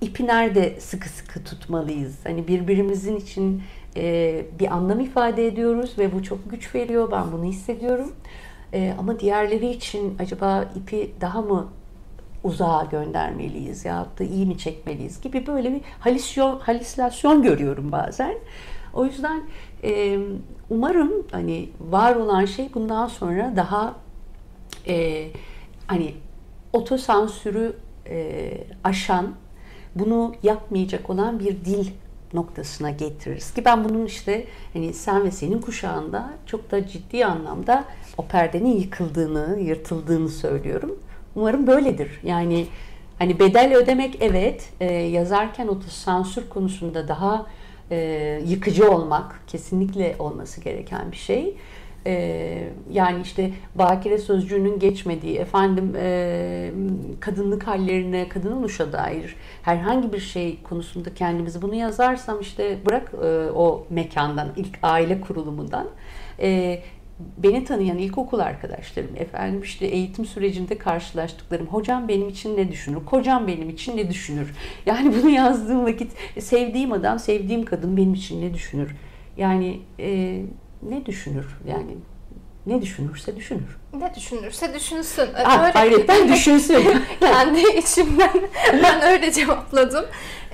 İpi 0.00 0.26
nerede 0.26 0.80
sıkı 0.80 1.08
sıkı 1.08 1.44
tutmalıyız? 1.44 2.16
Hani 2.24 2.48
birbirimizin 2.48 3.16
için 3.16 3.62
e, 3.96 4.44
bir 4.60 4.74
anlam 4.74 5.00
ifade 5.00 5.46
ediyoruz 5.46 5.98
ve 5.98 6.12
bu 6.12 6.22
çok 6.22 6.50
güç 6.50 6.74
veriyor. 6.74 7.10
Ben 7.12 7.32
bunu 7.32 7.44
hissediyorum. 7.44 8.12
E, 8.72 8.94
ama 8.98 9.20
diğerleri 9.20 9.70
için 9.70 10.16
acaba 10.18 10.64
ipi 10.76 11.12
daha 11.20 11.42
mı 11.42 11.68
uzağa 12.44 12.88
göndermeliyiz 12.90 13.84
ya 13.84 14.06
da 14.18 14.24
iyi 14.24 14.46
mi 14.46 14.58
çekmeliyiz 14.58 15.20
gibi 15.20 15.46
böyle 15.46 15.72
bir 15.72 15.80
halüsyon, 16.00 16.58
halüsinasyon 16.58 17.42
görüyorum 17.42 17.92
bazen. 17.92 18.34
O 18.94 19.04
yüzden 19.04 19.42
e, 19.84 20.18
umarım 20.70 21.12
hani 21.30 21.68
var 21.80 22.16
olan 22.16 22.44
şey 22.44 22.74
bundan 22.74 23.06
sonra 23.06 23.52
daha 23.56 23.94
e, 24.86 25.28
hani 25.86 26.14
otosansürü 26.72 27.76
e, 28.08 28.52
aşan, 28.84 29.34
bunu 29.94 30.34
yapmayacak 30.42 31.10
olan 31.10 31.38
bir 31.38 31.64
dil 31.64 31.86
noktasına 32.34 32.90
getiririz. 32.90 33.54
Ki 33.54 33.64
ben 33.64 33.84
bunun 33.84 34.06
işte 34.06 34.46
hani 34.72 34.94
sen 34.94 35.24
ve 35.24 35.30
senin 35.30 35.60
kuşağında 35.60 36.30
çok 36.46 36.70
da 36.70 36.86
ciddi 36.86 37.26
anlamda 37.26 37.84
o 38.18 38.26
perdenin 38.26 38.76
yıkıldığını, 38.76 39.60
yırtıldığını 39.60 40.28
söylüyorum. 40.28 40.98
Umarım 41.34 41.66
böyledir. 41.66 42.20
Yani 42.22 42.66
hani 43.18 43.38
bedel 43.38 43.76
ödemek 43.76 44.16
evet, 44.20 44.68
e, 44.80 44.92
yazarken 44.92 45.68
otosansür 45.68 46.48
konusunda 46.48 47.08
daha 47.08 47.46
e, 47.90 48.40
yıkıcı 48.46 48.90
olmak 48.90 49.40
kesinlikle 49.46 50.16
olması 50.18 50.60
gereken 50.60 51.12
bir 51.12 51.16
şey 51.16 51.56
e, 52.06 52.68
yani 52.92 53.22
işte 53.22 53.50
bakire 53.74 54.18
sözcüğünün 54.18 54.78
geçmediği, 54.78 55.38
efendim 55.38 55.94
e, 55.96 56.70
kadınlık 57.20 57.66
hallerine, 57.66 58.28
kadın 58.28 58.52
oluşa 58.52 58.92
dair 58.92 59.36
herhangi 59.62 60.12
bir 60.12 60.20
şey 60.20 60.62
konusunda 60.62 61.14
kendimizi 61.14 61.62
bunu 61.62 61.74
yazarsam 61.74 62.40
işte 62.40 62.78
bırak 62.86 63.12
e, 63.24 63.50
o 63.50 63.86
mekandan, 63.90 64.48
ilk 64.56 64.78
aile 64.82 65.20
kurulumundan 65.20 65.86
e, 66.40 66.82
beni 67.18 67.64
tanıyan 67.64 67.98
ilkokul 67.98 68.38
arkadaşlarım, 68.38 69.16
efendim 69.16 69.62
işte 69.62 69.86
eğitim 69.86 70.24
sürecinde 70.26 70.78
karşılaştıklarım, 70.78 71.66
hocam 71.66 72.08
benim 72.08 72.28
için 72.28 72.56
ne 72.56 72.72
düşünür, 72.72 73.04
kocam 73.06 73.46
benim 73.46 73.70
için 73.70 73.96
ne 73.96 74.10
düşünür? 74.10 74.48
Yani 74.86 75.14
bunu 75.14 75.30
yazdığım 75.34 75.84
vakit 75.84 76.12
sevdiğim 76.38 76.92
adam, 76.92 77.18
sevdiğim 77.18 77.64
kadın 77.64 77.96
benim 77.96 78.14
için 78.14 78.42
ne 78.42 78.54
düşünür? 78.54 78.96
Yani 79.36 79.80
e, 79.98 80.42
ne 80.82 81.06
düşünür 81.06 81.46
yani 81.68 81.96
ne 82.66 82.82
düşünürse 82.82 83.36
düşünür. 83.36 83.76
Ne 83.94 84.14
düşünürse 84.14 84.74
düşünsün. 84.74 85.28
Ah, 85.44 85.64
öyle 85.64 85.72
hayretten 85.72 86.28
düşünsün. 86.32 86.84
kendi 87.20 87.60
içimden 87.78 88.42
ben 88.82 89.02
öyle 89.02 89.32
cevapladım. 89.32 90.04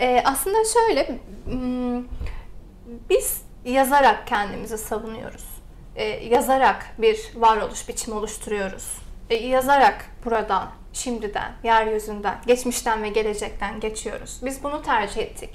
Ee, 0.01 0.23
aslında 0.25 0.57
şöyle 0.64 1.18
biz 3.11 3.42
yazarak 3.64 4.27
kendimizi 4.27 4.79
savunuyoruz. 4.79 5.58
Ee, 5.99 6.05
yazarak 6.05 6.87
bir 6.99 7.31
varoluş 7.35 7.89
biçimi 7.89 8.17
oluşturuyoruz. 8.17 8.99
Ee, 9.31 9.35
yazarak 9.35 10.11
buradan, 10.25 10.69
şimdiden, 10.93 11.53
yeryüzünden, 11.65 12.39
geçmişten 12.47 13.03
ve 13.03 13.09
gelecekten 13.09 13.81
geçiyoruz. 13.81 14.41
Biz 14.45 14.63
bunu 14.63 14.83
tercih 14.83 15.23
ettik. 15.23 15.51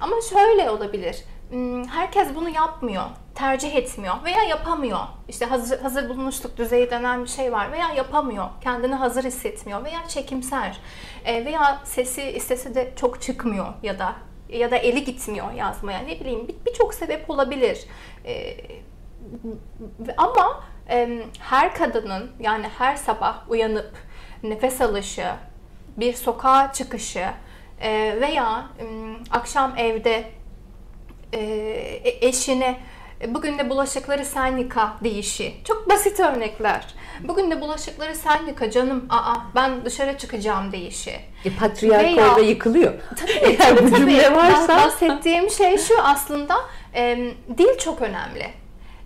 Ama 0.00 0.16
şöyle 0.30 0.70
olabilir. 0.70 1.24
Hmm, 1.50 1.88
herkes 1.88 2.28
bunu 2.34 2.48
yapmıyor 2.48 3.04
tercih 3.38 3.76
etmiyor 3.76 4.14
veya 4.24 4.42
yapamıyor. 4.42 5.00
İşte 5.28 5.44
hazır, 5.44 5.80
hazır 5.80 6.08
bulunuşluk 6.08 6.56
düzeyi 6.56 6.90
denen 6.90 7.24
bir 7.24 7.28
şey 7.28 7.52
var 7.52 7.72
veya 7.72 7.92
yapamıyor. 7.92 8.48
Kendini 8.60 8.94
hazır 8.94 9.24
hissetmiyor 9.24 9.84
veya 9.84 10.08
çekimser 10.08 10.80
e, 11.24 11.44
veya 11.44 11.80
sesi 11.84 12.22
istese 12.22 12.74
de 12.74 12.92
çok 12.96 13.22
çıkmıyor 13.22 13.66
ya 13.82 13.98
da 13.98 14.14
ya 14.48 14.70
da 14.70 14.76
eli 14.76 15.04
gitmiyor 15.04 15.52
yazmaya 15.52 15.98
ne 15.98 16.20
bileyim 16.20 16.48
birçok 16.66 16.90
bir 16.90 16.96
sebep 16.96 17.30
olabilir. 17.30 17.86
Ama 20.16 20.64
e, 20.90 21.22
her 21.40 21.74
kadının 21.74 22.30
yani 22.40 22.66
her 22.78 22.96
sabah 22.96 23.50
uyanıp 23.50 23.92
nefes 24.42 24.80
alışı, 24.80 25.26
bir 25.96 26.14
sokağa 26.14 26.72
çıkışı 26.72 27.26
e, 27.80 28.20
veya 28.20 28.66
e, 28.78 28.84
akşam 29.30 29.76
evde 29.76 30.24
e, 31.32 31.40
eşine 32.20 32.80
e, 33.20 33.34
bugün 33.34 33.58
de 33.58 33.70
bulaşıkları 33.70 34.24
sen 34.24 34.56
yıka 34.56 34.96
deyişi. 35.04 35.54
Çok 35.64 35.88
basit 35.88 36.20
örnekler. 36.20 36.94
Bugün 37.20 37.50
de 37.50 37.60
bulaşıkları 37.60 38.14
sen 38.14 38.46
yıka 38.46 38.70
canım. 38.70 39.06
Aa 39.10 39.34
ben 39.54 39.84
dışarı 39.84 40.18
çıkacağım 40.18 40.72
deyişi. 40.72 41.20
E, 41.44 41.50
patriark 41.60 42.04
Veya, 42.04 42.28
orada 42.28 42.40
yıkılıyor. 42.40 42.92
Tabii 43.20 43.32
Eğer 43.32 43.58
tabii, 43.58 43.92
bu 43.92 43.96
cümle 43.96 44.34
varsa. 44.36 44.76
Bahsettiğim 44.76 45.50
şey 45.50 45.78
şu 45.78 46.02
aslında 46.02 46.56
e, 46.94 47.32
dil 47.58 47.78
çok 47.78 48.02
önemli. 48.02 48.46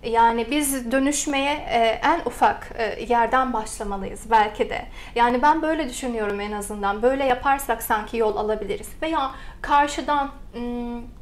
Yani 0.03 0.51
biz 0.51 0.91
dönüşmeye 0.91 1.53
e, 1.53 2.01
en 2.03 2.21
ufak 2.25 2.71
e, 2.77 3.03
yerden 3.03 3.53
başlamalıyız 3.53 4.31
belki 4.31 4.69
de. 4.69 4.85
Yani 5.15 5.41
ben 5.41 5.61
böyle 5.61 5.89
düşünüyorum 5.89 6.39
en 6.39 6.51
azından. 6.51 7.01
Böyle 7.01 7.23
yaparsak 7.23 7.83
sanki 7.83 8.17
yol 8.17 8.35
alabiliriz. 8.35 8.89
Veya 9.01 9.31
karşıdan 9.61 10.31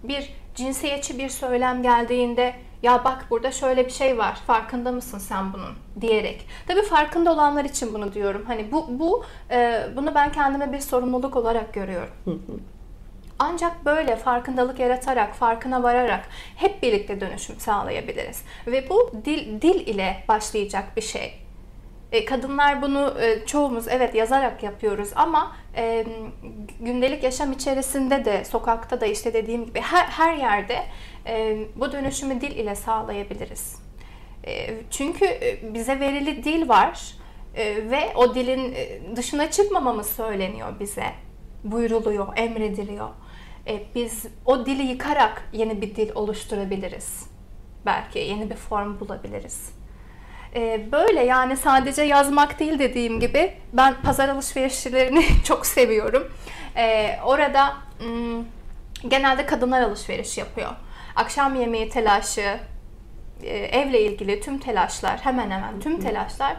bir 0.03 0.33
cinsiyetçi 0.55 1.17
bir 1.17 1.29
söylem 1.29 1.83
geldiğinde 1.83 2.53
ya 2.83 3.03
bak 3.05 3.25
burada 3.29 3.51
şöyle 3.51 3.85
bir 3.85 3.91
şey 3.91 4.17
var 4.17 4.35
farkında 4.47 4.91
mısın 4.91 5.17
sen 5.17 5.53
bunun 5.53 5.73
diyerek. 6.01 6.47
Tabii 6.67 6.81
farkında 6.81 7.33
olanlar 7.33 7.65
için 7.65 7.93
bunu 7.93 8.13
diyorum. 8.13 8.43
Hani 8.47 8.71
bu 8.71 8.87
bu 8.89 9.23
e, 9.51 9.87
bunu 9.95 10.15
ben 10.15 10.31
kendime 10.31 10.73
bir 10.73 10.79
sorumluluk 10.79 11.35
olarak 11.35 11.73
görüyorum. 11.73 12.13
Ancak 13.43 13.85
böyle 13.85 14.15
farkındalık 14.15 14.79
yaratarak, 14.79 15.35
farkına 15.35 15.83
vararak 15.83 16.29
hep 16.55 16.83
birlikte 16.83 17.21
dönüşüm 17.21 17.59
sağlayabiliriz. 17.59 18.43
Ve 18.67 18.89
bu 18.89 19.11
dil, 19.25 19.61
dil 19.61 19.87
ile 19.87 20.23
başlayacak 20.27 20.97
bir 20.97 21.01
şey. 21.01 21.33
E, 22.11 22.25
kadınlar 22.25 22.81
bunu 22.81 23.13
e, 23.21 23.45
çoğumuz 23.45 23.87
evet 23.87 24.15
yazarak 24.15 24.63
yapıyoruz 24.63 25.09
ama 25.15 25.55
e, 25.75 26.05
gündelik 26.79 27.23
yaşam 27.23 27.51
içerisinde 27.51 28.25
de 28.25 28.45
sokakta 28.45 29.01
da 29.01 29.05
işte 29.05 29.33
dediğim 29.33 29.65
gibi 29.65 29.81
her, 29.81 30.05
her 30.05 30.35
yerde 30.35 30.77
e, 31.27 31.57
bu 31.75 31.91
dönüşümü 31.91 32.41
dil 32.41 32.51
ile 32.51 32.75
sağlayabiliriz. 32.75 33.79
E, 34.47 34.73
çünkü 34.91 35.25
e, 35.25 35.73
bize 35.73 35.99
verili 35.99 36.43
dil 36.43 36.69
var 36.69 37.15
e, 37.55 37.89
ve 37.91 38.13
o 38.15 38.35
dilin 38.35 38.75
dışına 39.15 39.51
çıkmamamız 39.51 40.07
söyleniyor 40.09 40.79
bize. 40.79 41.05
Buyruluyor, 41.63 42.27
emrediliyor. 42.37 43.09
E, 43.67 43.83
biz 43.95 44.25
o 44.45 44.65
dili 44.65 44.81
yıkarak 44.81 45.49
yeni 45.53 45.81
bir 45.81 45.95
dil 45.95 46.11
oluşturabiliriz. 46.15 47.25
Belki 47.85 48.19
yeni 48.19 48.49
bir 48.49 48.55
form 48.55 48.99
bulabiliriz. 48.99 49.71
E, 50.55 50.91
böyle 50.91 51.23
yani 51.23 51.57
sadece 51.57 52.01
yazmak 52.01 52.59
değil 52.59 52.79
dediğim 52.79 53.19
gibi 53.19 53.53
ben 53.73 54.01
pazar 54.01 54.29
alışverişlerini 54.29 55.25
çok 55.43 55.65
seviyorum. 55.65 56.31
E, 56.77 57.15
orada 57.25 57.77
hmm, 57.99 58.45
genelde 59.07 59.45
kadınlar 59.45 59.81
alışveriş 59.81 60.37
yapıyor. 60.37 60.71
Akşam 61.15 61.55
yemeği 61.55 61.89
telaşı, 61.89 62.59
evle 63.71 64.01
ilgili 64.01 64.41
tüm 64.41 64.57
telaşlar, 64.59 65.19
hemen 65.19 65.51
hemen 65.51 65.79
tüm 65.79 66.01
telaşlar 66.01 66.55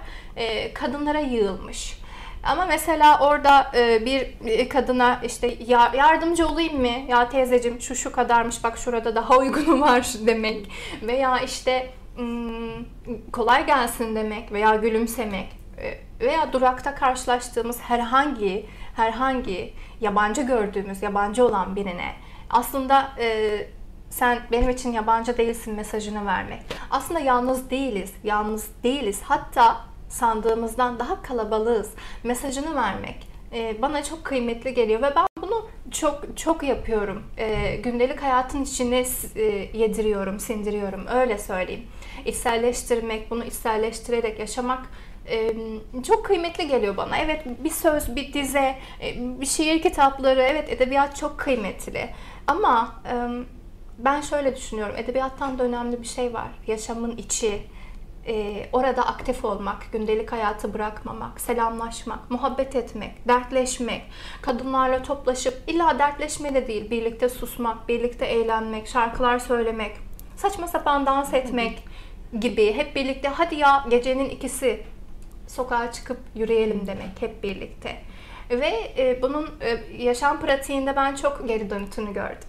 kadınlara 0.74 1.20
yığılmış. 1.20 2.01
Ama 2.42 2.66
mesela 2.66 3.18
orada 3.20 3.70
e, 3.74 4.06
bir 4.06 4.68
kadına 4.68 5.20
işte 5.24 5.56
ya, 5.66 5.92
yardımcı 5.96 6.48
olayım 6.48 6.80
mı? 6.80 7.10
Ya 7.10 7.28
teyzeciğim 7.28 7.80
şu 7.80 7.94
şu 7.94 8.12
kadarmış 8.12 8.64
bak 8.64 8.78
şurada 8.78 9.14
daha 9.14 9.38
uygunu 9.38 9.80
var 9.80 10.12
demek. 10.26 10.70
Veya 11.02 11.40
işte 11.40 11.90
kolay 13.32 13.66
gelsin 13.66 14.16
demek 14.16 14.52
veya 14.52 14.74
gülümsemek 14.74 15.48
e, 15.78 15.98
veya 16.26 16.52
durakta 16.52 16.94
karşılaştığımız 16.94 17.80
herhangi 17.80 18.66
herhangi 18.96 19.74
yabancı 20.00 20.42
gördüğümüz 20.42 21.02
yabancı 21.02 21.46
olan 21.46 21.76
birine 21.76 22.12
aslında 22.50 23.12
e, 23.18 23.58
sen 24.10 24.38
benim 24.52 24.70
için 24.70 24.92
yabancı 24.92 25.38
değilsin 25.38 25.74
mesajını 25.74 26.26
vermek. 26.26 26.60
Aslında 26.90 27.20
yalnız 27.20 27.70
değiliz, 27.70 28.12
yalnız 28.24 28.68
değiliz. 28.82 29.20
Hatta 29.24 29.76
sandığımızdan 30.12 30.98
daha 30.98 31.22
kalabalığız 31.22 31.90
mesajını 32.24 32.74
vermek 32.74 33.32
e, 33.52 33.82
bana 33.82 34.04
çok 34.04 34.24
kıymetli 34.24 34.74
geliyor 34.74 35.02
ve 35.02 35.12
ben 35.16 35.26
bunu 35.42 35.68
çok 35.90 36.36
çok 36.36 36.62
yapıyorum. 36.62 37.22
E, 37.38 37.76
gündelik 37.76 38.22
hayatın 38.22 38.62
içine 38.62 39.04
e, 39.36 39.42
yediriyorum, 39.78 40.40
sindiriyorum. 40.40 41.06
Öyle 41.06 41.38
söyleyeyim. 41.38 41.86
İçselleştirmek, 42.26 43.30
bunu 43.30 43.44
içselleştirerek 43.44 44.38
yaşamak 44.40 44.90
çok 46.06 46.26
kıymetli 46.26 46.68
geliyor 46.68 46.96
bana. 46.96 47.18
Evet 47.18 47.44
bir 47.64 47.70
söz, 47.70 48.16
bir 48.16 48.32
dize, 48.32 48.78
bir 49.16 49.46
şiir 49.46 49.82
kitapları, 49.82 50.42
evet 50.42 50.72
edebiyat 50.72 51.16
çok 51.16 51.38
kıymetli. 51.38 52.10
Ama 52.46 53.02
ben 53.98 54.20
şöyle 54.20 54.56
düşünüyorum. 54.56 54.94
Edebiyattan 54.98 55.58
da 55.58 55.64
önemli 55.64 56.00
bir 56.00 56.06
şey 56.06 56.34
var. 56.34 56.48
Yaşamın 56.66 57.16
içi, 57.16 57.62
e, 58.26 58.66
orada 58.72 59.06
aktif 59.06 59.44
olmak, 59.44 59.92
gündelik 59.92 60.32
hayatı 60.32 60.74
bırakmamak, 60.74 61.40
selamlaşmak, 61.40 62.30
muhabbet 62.30 62.76
etmek, 62.76 63.28
dertleşmek, 63.28 64.02
kadınlarla 64.42 65.02
toplaşıp 65.02 65.54
illa 65.66 65.98
dertleşme 65.98 66.54
de 66.54 66.66
değil, 66.66 66.90
birlikte 66.90 67.28
susmak, 67.28 67.88
birlikte 67.88 68.26
eğlenmek, 68.26 68.88
şarkılar 68.88 69.38
söylemek, 69.38 69.96
saçma 70.36 70.68
sapan 70.68 71.06
dans 71.06 71.34
etmek 71.34 71.84
gibi 72.40 72.72
hep 72.72 72.96
birlikte 72.96 73.28
hadi 73.28 73.54
ya 73.54 73.84
gecenin 73.90 74.28
ikisi 74.28 74.82
sokağa 75.48 75.92
çıkıp 75.92 76.18
yürüyelim 76.34 76.86
demek 76.86 77.22
hep 77.22 77.42
birlikte. 77.42 77.96
Ve 78.50 78.92
e, 78.98 79.22
bunun 79.22 79.46
e, 79.60 80.02
yaşam 80.04 80.40
pratiğinde 80.40 80.96
ben 80.96 81.14
çok 81.14 81.48
geri 81.48 81.70
dönütünü 81.70 82.14
gördüm. 82.14 82.48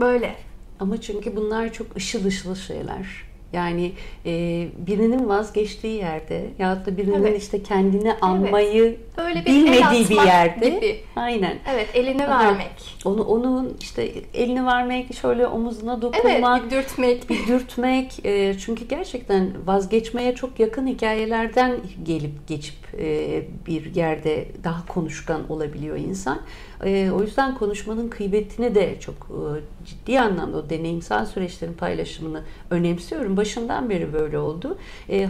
Böyle. 0.00 0.36
Ama 0.80 1.00
çünkü 1.00 1.36
bunlar 1.36 1.72
çok 1.72 1.96
ışıl 1.96 2.24
ışıl 2.24 2.54
şeyler. 2.54 3.31
Yani 3.52 3.92
e, 4.26 4.32
birinin 4.78 5.28
vazgeçtiği 5.28 5.96
yerde 5.96 6.46
ya 6.58 6.86
da 6.86 6.96
birinin 6.96 7.24
evet. 7.24 7.42
işte 7.42 7.62
kendini 7.62 8.12
anmayı 8.12 8.82
evet. 8.82 8.98
Böyle 9.18 9.40
bir 9.40 9.46
bilmediği 9.46 10.08
bir 10.08 10.26
yerde. 10.26 10.68
Gibi. 10.68 11.00
Aynen. 11.16 11.58
Evet, 11.72 11.88
elini 11.94 12.26
Aha, 12.26 12.44
vermek. 12.44 12.96
Onu 13.04 13.22
onun 13.22 13.76
işte 13.80 14.12
elini 14.34 14.66
vermek, 14.66 15.14
şöyle 15.14 15.46
omuzuna 15.46 16.02
dokunmak, 16.02 16.62
evet, 16.62 16.72
dürtmek, 16.72 17.28
dürtmek. 17.48 18.26
E, 18.26 18.58
çünkü 18.58 18.88
gerçekten 18.88 19.52
vazgeçmeye 19.66 20.34
çok 20.34 20.60
yakın 20.60 20.86
hikayelerden 20.86 21.76
gelip 22.02 22.48
geçip 22.48 22.76
e, 22.98 23.42
bir 23.66 23.94
yerde 23.94 24.48
daha 24.64 24.86
konuşkan 24.86 25.50
olabiliyor 25.50 25.96
insan. 25.96 26.40
E, 26.84 27.10
o 27.10 27.22
yüzden 27.22 27.54
konuşmanın 27.54 28.08
kıymetini 28.08 28.74
de 28.74 29.00
çok 29.00 29.14
e, 29.14 29.86
ciddi 29.86 30.20
anlamda 30.20 30.56
o 30.56 30.70
deneyimsel 30.70 31.26
süreçlerin 31.26 31.74
paylaşımını 31.74 32.42
önemsiyorum. 32.70 33.36
Başından 33.36 33.90
beri 33.90 34.12
böyle 34.12 34.38
oldu. 34.38 34.78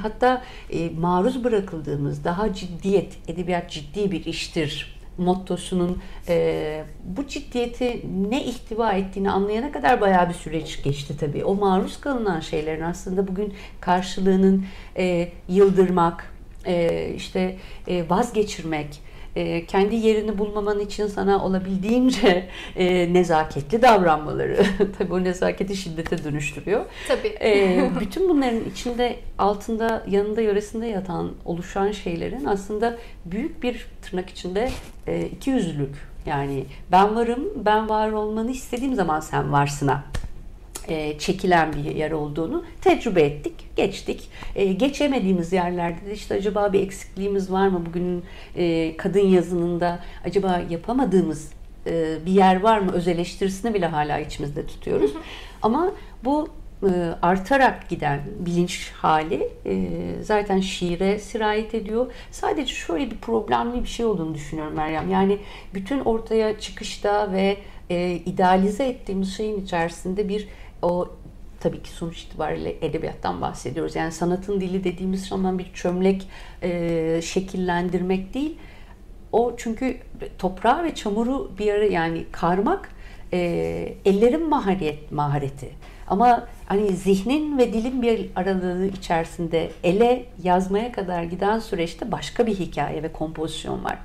Hatta 0.02 0.42
maruz 0.98 1.44
bırakıldığımız 1.44 2.24
daha 2.24 2.54
ciddiyet, 2.54 3.18
edebiyat 3.28 3.70
ciddi 3.70 4.12
bir 4.12 4.24
iştir 4.24 5.02
mottosunun 5.18 5.98
e, 6.28 6.84
bu 7.04 7.26
ciddiyeti 7.26 8.02
ne 8.30 8.44
ihtiva 8.44 8.92
ettiğini 8.92 9.30
anlayana 9.30 9.72
kadar 9.72 10.00
bayağı 10.00 10.28
bir 10.28 10.34
süreç 10.34 10.82
geçti 10.82 11.16
tabii. 11.20 11.44
O 11.44 11.54
maruz 11.54 12.00
kalınan 12.00 12.40
şeylerin 12.40 12.82
aslında 12.82 13.28
bugün 13.28 13.54
karşılığının 13.80 14.64
e, 14.96 15.28
yıldırmak, 15.48 16.32
e, 16.66 17.08
işte 17.16 17.56
e, 17.88 18.10
vazgeçirmek, 18.10 19.00
e, 19.36 19.66
kendi 19.66 19.94
yerini 19.96 20.38
bulmaman 20.38 20.80
için 20.80 21.06
sana 21.06 21.44
olabildiğince 21.44 22.48
e, 22.76 23.12
nezaketli 23.12 23.82
davranmaları. 23.82 24.66
Tabii 24.98 25.12
o 25.12 25.24
nezaketi 25.24 25.76
şiddete 25.76 26.24
dönüştürüyor. 26.24 26.84
Tabii. 27.08 27.36
E, 27.40 27.90
bütün 28.00 28.28
bunların 28.28 28.60
içinde 28.70 29.16
altında 29.38 30.04
yanında 30.08 30.40
yöresinde 30.40 30.86
yatan 30.86 31.30
oluşan 31.44 31.92
şeylerin 31.92 32.44
aslında 32.44 32.98
büyük 33.24 33.62
bir 33.62 33.86
tırnak 34.02 34.30
içinde 34.30 34.70
e, 35.06 35.20
iki 35.26 35.50
yüzlülük. 35.50 36.12
Yani 36.26 36.64
ben 36.92 37.16
varım, 37.16 37.48
ben 37.56 37.88
var 37.88 38.12
olmanı 38.12 38.50
istediğim 38.50 38.94
zaman 38.94 39.20
sen 39.20 39.52
varsına 39.52 40.04
e, 40.88 41.18
çekilen 41.18 41.72
bir 41.72 41.94
yer 41.94 42.10
olduğunu 42.10 42.64
tecrübe 42.80 43.22
ettik, 43.22 43.76
geçtik. 43.76 44.28
E, 44.54 44.72
geçemediğimiz 44.72 45.52
yerlerde 45.52 46.06
de 46.06 46.12
işte 46.12 46.34
acaba 46.34 46.72
bir 46.72 46.80
eksikliğimiz 46.80 47.52
var 47.52 47.68
mı 47.68 47.86
bugünün 47.86 48.24
e, 48.56 48.96
kadın 48.96 49.26
yazınında 49.26 49.98
acaba 50.24 50.62
yapamadığımız 50.70 51.52
e, 51.86 52.26
bir 52.26 52.32
yer 52.32 52.60
var 52.60 52.78
mı 52.78 52.92
öz 52.92 53.08
eleştirisini 53.08 53.74
bile 53.74 53.86
hala 53.86 54.18
içimizde 54.18 54.66
tutuyoruz. 54.66 55.12
Ama 55.62 55.92
bu 56.24 56.48
e, 56.82 56.90
artarak 57.22 57.88
giden 57.88 58.20
bilinç 58.38 58.92
hali 58.92 59.48
e, 59.66 59.88
zaten 60.22 60.60
şiire 60.60 61.18
sirayet 61.18 61.74
ediyor. 61.74 62.12
Sadece 62.30 62.74
şöyle 62.74 63.10
bir 63.10 63.16
problemli 63.16 63.82
bir 63.82 63.88
şey 63.88 64.06
olduğunu 64.06 64.34
düşünüyorum 64.34 64.74
Meryem. 64.74 65.10
Yani 65.10 65.38
bütün 65.74 66.00
ortaya 66.00 66.60
çıkışta 66.60 67.32
ve 67.32 67.56
e, 67.90 68.12
idealize 68.26 68.86
ettiğimiz 68.86 69.36
şeyin 69.36 69.60
içerisinde 69.60 70.28
bir 70.28 70.48
o 70.82 71.08
tabii 71.60 71.82
ki 71.82 71.90
sonuç 71.90 72.22
itibariyle 72.22 72.74
edebiyattan 72.86 73.40
bahsediyoruz. 73.40 73.96
Yani 73.96 74.12
sanatın 74.12 74.60
dili 74.60 74.84
dediğimiz 74.84 75.26
zaman 75.26 75.58
bir 75.58 75.72
çömlek 75.74 76.28
e, 76.62 77.20
şekillendirmek 77.22 78.34
değil. 78.34 78.58
O 79.32 79.54
çünkü 79.56 79.96
toprağı 80.38 80.84
ve 80.84 80.94
çamuru 80.94 81.50
bir 81.58 81.74
ara 81.74 81.84
yani 81.84 82.24
karmak 82.32 82.88
e, 83.32 83.38
ellerin 84.04 84.48
maharet 84.48 85.12
mahareti. 85.12 85.68
Ama 86.08 86.48
hani 86.66 86.92
zihnin 86.92 87.58
ve 87.58 87.72
dilin 87.72 88.02
bir 88.02 88.30
aralığı 88.36 88.86
içerisinde 88.86 89.70
ele 89.84 90.26
yazmaya 90.42 90.92
kadar 90.92 91.22
giden 91.22 91.58
süreçte 91.58 92.12
başka 92.12 92.46
bir 92.46 92.54
hikaye 92.54 93.02
ve 93.02 93.12
kompozisyon 93.12 93.84
var. 93.84 93.98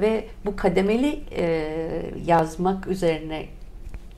Ve 0.00 0.26
bu 0.44 0.56
kademeli 0.56 1.20
e, 1.36 1.82
yazmak 2.26 2.86
üzerine 2.86 3.46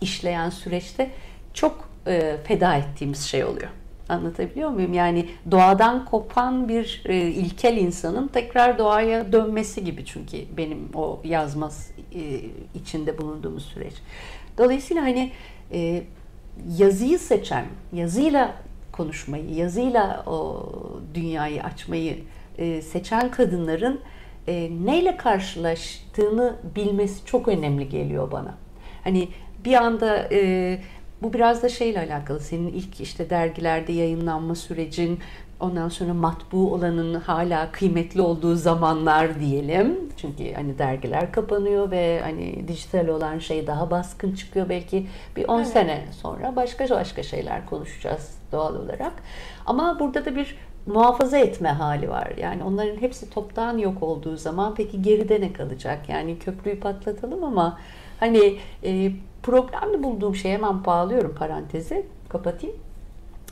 işleyen 0.01 0.51
süreçte 0.51 1.11
çok 1.55 1.89
e, 2.07 2.37
feda 2.45 2.77
ettiğimiz 2.77 3.21
şey 3.23 3.45
oluyor. 3.45 3.69
Anlatabiliyor 4.09 4.71
muyum? 4.71 4.93
Yani 4.93 5.27
doğadan 5.51 6.05
kopan 6.05 6.69
bir 6.69 7.03
e, 7.05 7.17
ilkel 7.17 7.77
insanın 7.77 8.29
tekrar 8.29 8.79
doğaya 8.79 9.33
dönmesi 9.33 9.85
gibi 9.85 10.05
çünkü 10.05 10.37
benim 10.57 10.89
o 10.95 11.21
yazmaz 11.25 11.91
e, 12.15 12.41
içinde 12.75 13.19
bulunduğumuz 13.19 13.65
süreç. 13.65 13.95
Dolayısıyla 14.59 15.03
hani 15.03 15.33
e, 15.73 16.03
yazıyı 16.79 17.19
seçen, 17.19 17.65
yazıyla 17.93 18.55
konuşmayı, 18.93 19.55
yazıyla 19.55 20.23
o 20.27 20.69
dünyayı 21.15 21.63
açmayı 21.63 22.19
e, 22.59 22.83
seçen 22.83 23.31
kadınların 23.31 24.01
e, 24.49 24.71
neyle 24.85 25.17
karşılaştığını 25.17 26.57
bilmesi 26.77 27.25
çok 27.25 27.49
önemli 27.49 27.89
geliyor 27.89 28.31
bana. 28.33 28.55
Hani 29.05 29.29
bir 29.65 29.75
anda 29.75 30.29
e, 30.33 30.81
bu 31.25 31.33
biraz 31.33 31.63
da 31.63 31.69
şeyle 31.69 31.99
alakalı. 31.99 32.41
Senin 32.41 32.69
ilk 32.69 33.01
işte 33.01 33.31
dergilerde 33.31 33.93
yayınlanma 33.93 34.55
sürecin, 34.55 35.19
ondan 35.61 35.89
sonra 35.89 36.15
matbu 36.15 36.75
olanın 36.75 37.15
hala 37.15 37.73
kıymetli 37.73 38.21
olduğu 38.21 38.55
zamanlar 38.55 39.41
diyelim. 39.41 39.99
Çünkü 40.17 40.53
hani 40.53 40.79
dergiler 40.79 41.33
kapanıyor 41.33 41.91
ve 41.91 42.21
hani 42.23 42.69
dijital 42.69 43.09
olan 43.09 43.39
şey 43.39 43.67
daha 43.67 43.91
baskın 43.91 44.35
çıkıyor 44.35 44.69
belki 44.69 45.07
bir 45.37 45.49
10 45.49 45.59
evet. 45.59 45.69
sene 45.69 46.05
sonra 46.23 46.57
başka 46.57 46.91
başka 46.91 47.23
şeyler 47.23 47.67
konuşacağız 47.67 48.39
doğal 48.53 48.75
olarak. 48.75 49.13
Ama 49.67 50.01
burada 50.01 50.25
da 50.25 50.37
bir 50.37 50.57
muhafaza 50.87 51.39
etme 51.39 51.69
hali 51.69 52.09
var. 52.09 52.33
Yani 52.37 52.65
onların 52.65 52.97
hepsi 52.97 53.31
toptan 53.31 53.79
yok 53.79 54.03
olduğu 54.03 54.37
zaman 54.37 54.75
peki 54.75 55.03
geride 55.03 55.41
ne 55.41 55.53
kalacak? 55.53 56.09
Yani 56.09 56.39
köprüyü 56.39 56.81
patlatalım 56.81 57.45
ama 57.45 57.79
hani 58.21 58.59
e, 58.85 59.13
problemli 59.45 60.03
bulduğum 60.03 60.37
şey 60.37 60.53
hemen 60.53 60.85
bağlıyorum 60.85 61.35
parantezi 61.39 62.07
kapatayım. 62.29 62.77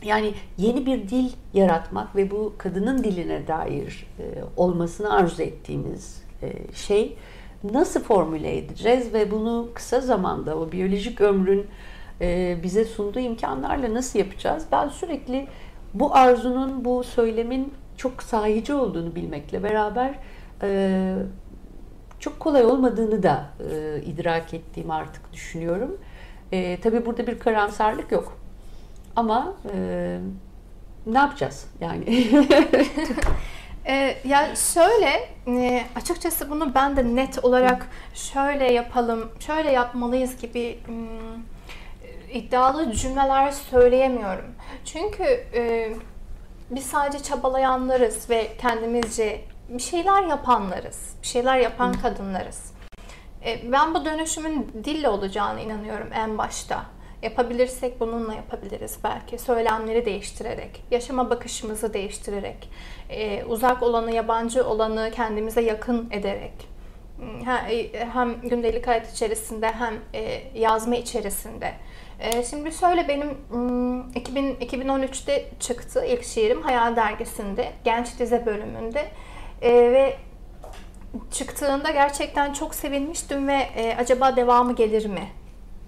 Yani 0.04 0.34
yeni 0.58 0.86
bir 0.86 1.08
dil 1.08 1.32
yaratmak 1.54 2.16
ve 2.16 2.30
bu 2.30 2.54
kadının 2.58 3.04
diline 3.04 3.46
dair 3.46 4.06
e, 4.18 4.24
olmasını 4.56 5.14
arzu 5.14 5.42
ettiğimiz 5.42 6.22
e, 6.42 6.74
şey 6.74 7.16
nasıl 7.64 8.00
formüle 8.00 8.56
edeceğiz 8.58 9.14
ve 9.14 9.30
bunu 9.30 9.68
kısa 9.74 10.00
zamanda 10.00 10.58
o 10.58 10.72
biyolojik 10.72 11.20
ömrün 11.20 11.66
e, 12.20 12.56
bize 12.62 12.84
sunduğu 12.84 13.18
imkanlarla 13.18 13.94
nasıl 13.94 14.18
yapacağız? 14.18 14.66
Ben 14.72 14.88
sürekli 14.88 15.46
bu 15.94 16.14
arzunun, 16.14 16.84
bu 16.84 17.04
söylemin 17.04 17.72
çok 17.96 18.22
sahici 18.22 18.74
olduğunu 18.74 19.14
bilmekle 19.14 19.62
beraber 19.62 20.14
e, 20.62 21.14
çok 22.22 22.40
kolay 22.40 22.64
olmadığını 22.64 23.22
da 23.22 23.44
e, 23.70 24.02
idrak 24.02 24.54
ettiğimi 24.54 24.94
artık 24.94 25.32
düşünüyorum. 25.32 26.00
E, 26.52 26.80
tabii 26.80 27.06
burada 27.06 27.26
bir 27.26 27.38
karamsarlık 27.38 28.12
yok. 28.12 28.38
Ama 29.16 29.54
e, 29.74 30.18
ne 31.06 31.18
yapacağız 31.18 31.66
yani? 31.80 32.04
e, 33.86 34.16
yani 34.24 34.56
şöyle 34.56 35.28
e, 35.46 35.84
açıkçası 35.96 36.50
bunu 36.50 36.74
ben 36.74 36.96
de 36.96 37.16
net 37.16 37.44
olarak 37.44 37.86
şöyle 38.14 38.72
yapalım, 38.72 39.30
şöyle 39.40 39.72
yapmalıyız 39.72 40.36
gibi 40.36 40.78
hmm, 40.86 41.42
iddialı 42.32 42.92
cümleler 42.92 43.50
söyleyemiyorum. 43.50 44.54
Çünkü 44.84 45.24
e, 45.54 45.92
biz 46.70 46.86
sadece 46.86 47.22
çabalayanlarız 47.22 48.30
ve 48.30 48.48
kendimizce 48.60 49.40
bir 49.72 49.82
şeyler 49.82 50.22
yapanlarız. 50.22 51.16
Bir 51.22 51.26
şeyler 51.26 51.58
yapan 51.58 51.92
kadınlarız. 51.92 52.72
E, 53.44 53.72
ben 53.72 53.94
bu 53.94 54.04
dönüşümün 54.04 54.70
dille 54.84 55.08
olacağını 55.08 55.60
inanıyorum 55.60 56.08
en 56.14 56.38
başta. 56.38 56.82
Yapabilirsek 57.22 58.00
bununla 58.00 58.34
yapabiliriz 58.34 58.98
belki. 59.04 59.38
Söylemleri 59.38 60.06
değiştirerek, 60.06 60.84
yaşama 60.90 61.30
bakışımızı 61.30 61.94
değiştirerek, 61.94 62.70
e, 63.10 63.44
uzak 63.44 63.82
olanı, 63.82 64.12
yabancı 64.12 64.66
olanı 64.66 65.10
kendimize 65.14 65.60
yakın 65.60 66.10
ederek, 66.10 66.52
e, 67.70 68.06
hem 68.12 68.40
gündelik 68.40 68.86
hayat 68.86 69.12
içerisinde 69.12 69.72
hem 69.72 69.94
yazma 70.54 70.96
içerisinde. 70.96 71.72
Şimdi 72.50 72.72
şöyle 72.72 73.08
benim 73.08 73.30
2000, 74.14 74.54
2013'te 74.54 75.44
çıktı 75.60 76.04
ilk 76.04 76.24
şiirim 76.24 76.62
Hayal 76.62 76.96
Dergisi'nde, 76.96 77.72
Genç 77.84 78.18
Dize 78.18 78.46
bölümünde 78.46 79.08
ve 79.70 80.16
çıktığında 81.30 81.90
gerçekten 81.90 82.52
çok 82.52 82.74
sevinmiştim 82.74 83.48
ve 83.48 83.58
e, 83.76 83.96
acaba 83.96 84.36
devamı 84.36 84.74
gelir 84.74 85.06
mi 85.06 85.28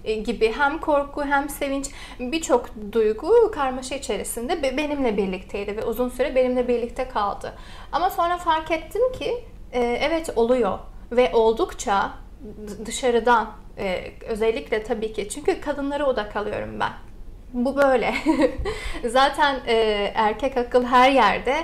e, 0.03 0.15
gibi 0.15 0.51
hem 0.51 0.79
korku 0.79 1.25
hem 1.25 1.49
sevinç 1.49 1.85
birçok 2.19 2.69
duygu 2.91 3.51
karmaşa 3.51 3.95
içerisinde 3.95 4.77
benimle 4.77 5.17
birlikteydi 5.17 5.77
ve 5.77 5.85
uzun 5.85 6.09
süre 6.09 6.35
benimle 6.35 6.67
birlikte 6.67 7.07
kaldı. 7.07 7.53
Ama 7.91 8.09
sonra 8.09 8.37
fark 8.37 8.71
ettim 8.71 9.11
ki 9.11 9.43
e, 9.73 9.79
evet 9.81 10.29
oluyor 10.35 10.79
ve 11.11 11.31
oldukça 11.33 12.11
dışarıdan 12.85 13.49
e, 13.77 14.11
özellikle 14.27 14.83
tabii 14.83 15.13
ki 15.13 15.29
çünkü 15.29 15.61
kadınlara 15.61 16.05
odak 16.05 16.35
alıyorum 16.35 16.79
ben. 16.79 16.91
Bu 17.53 17.75
böyle. 17.75 18.15
Zaten 19.05 19.59
e, 19.67 19.75
erkek 20.15 20.57
akıl 20.57 20.85
her 20.85 21.11
yerde 21.11 21.55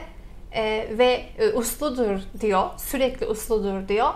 e, 0.53 0.87
ve 0.97 1.25
e, 1.37 1.49
usludur 1.49 2.19
diyor. 2.41 2.69
Sürekli 2.77 3.25
usludur 3.27 3.87
diyor. 3.87 4.13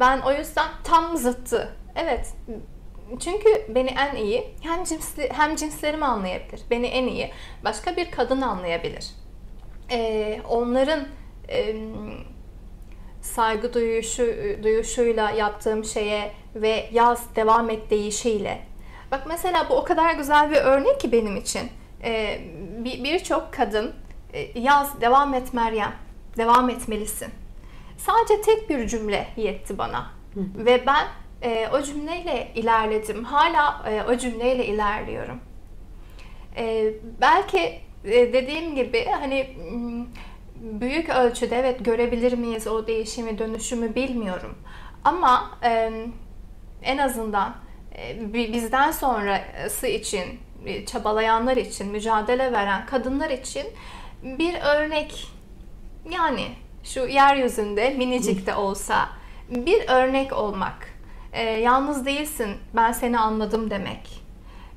Ben 0.00 0.20
o 0.20 0.32
yüzden 0.32 0.68
tam 0.84 1.16
zıttı. 1.16 1.76
Evet. 1.96 2.34
Çünkü 3.20 3.48
beni 3.68 3.88
en 3.88 4.16
iyi 4.16 4.54
hem 4.60 4.84
cinsli 4.84 5.28
hem 5.32 5.56
cinslerimi 5.56 6.04
anlayabilir. 6.04 6.60
Beni 6.70 6.86
en 6.86 7.06
iyi 7.06 7.30
başka 7.64 7.96
bir 7.96 8.10
kadın 8.10 8.40
anlayabilir. 8.40 9.10
E, 9.90 10.40
onların 10.48 11.00
e, 11.48 11.76
saygı 13.22 13.74
duyuşu 13.74 14.34
duyuşuyla 14.62 15.30
yaptığım 15.30 15.84
şeye 15.84 16.32
ve 16.54 16.88
yaz 16.92 17.36
devam 17.36 17.70
et 17.70 17.90
deyişiyle. 17.90 18.68
Bak 19.10 19.22
mesela 19.28 19.68
bu 19.70 19.74
o 19.74 19.84
kadar 19.84 20.14
güzel 20.14 20.50
bir 20.50 20.56
örnek 20.56 21.00
ki 21.00 21.12
benim 21.12 21.36
için. 21.36 21.70
Ee, 22.04 22.40
Birçok 22.84 23.52
bir 23.52 23.56
kadın 23.56 23.94
yaz 24.54 25.00
devam 25.00 25.34
et 25.34 25.54
Meryem, 25.54 25.92
devam 26.36 26.70
etmelisin. 26.70 27.28
Sadece 27.96 28.40
tek 28.42 28.70
bir 28.70 28.88
cümle 28.88 29.28
yetti 29.36 29.78
bana. 29.78 30.10
Hı. 30.34 30.40
Ve 30.64 30.86
ben 30.86 31.06
e, 31.42 31.68
o 31.68 31.82
cümleyle 31.82 32.48
ilerledim. 32.54 33.24
Hala 33.24 33.82
e, 33.90 34.02
o 34.02 34.16
cümleyle 34.16 34.66
ilerliyorum. 34.66 35.40
E, 36.56 36.92
belki 37.20 37.80
e, 38.04 38.32
dediğim 38.32 38.74
gibi 38.74 39.06
hani 39.20 39.56
büyük 40.56 41.08
ölçüde 41.08 41.56
evet 41.56 41.84
görebilir 41.84 42.32
miyiz 42.32 42.66
o 42.66 42.86
değişimi, 42.86 43.38
dönüşümü 43.38 43.94
bilmiyorum. 43.94 44.58
Ama 45.04 45.58
e, 45.64 45.92
en 46.82 46.98
azından 46.98 47.54
e, 47.98 48.32
bizden 48.32 48.90
sonrası 48.90 49.86
için, 49.86 50.24
e, 50.66 50.86
çabalayanlar 50.86 51.56
için, 51.56 51.88
mücadele 51.88 52.52
veren 52.52 52.86
kadınlar 52.86 53.30
için 53.30 53.66
bir 54.22 54.54
örnek 54.54 55.28
yani 56.10 56.48
şu 56.84 57.00
yeryüzünde 57.00 57.90
minicik 57.90 58.46
de 58.46 58.54
olsa 58.54 59.08
bir 59.50 59.88
örnek 59.88 60.32
olmak. 60.32 60.88
E, 61.32 61.42
yalnız 61.42 62.06
değilsin, 62.06 62.56
ben 62.76 62.92
seni 62.92 63.18
anladım 63.18 63.70
demek. 63.70 64.22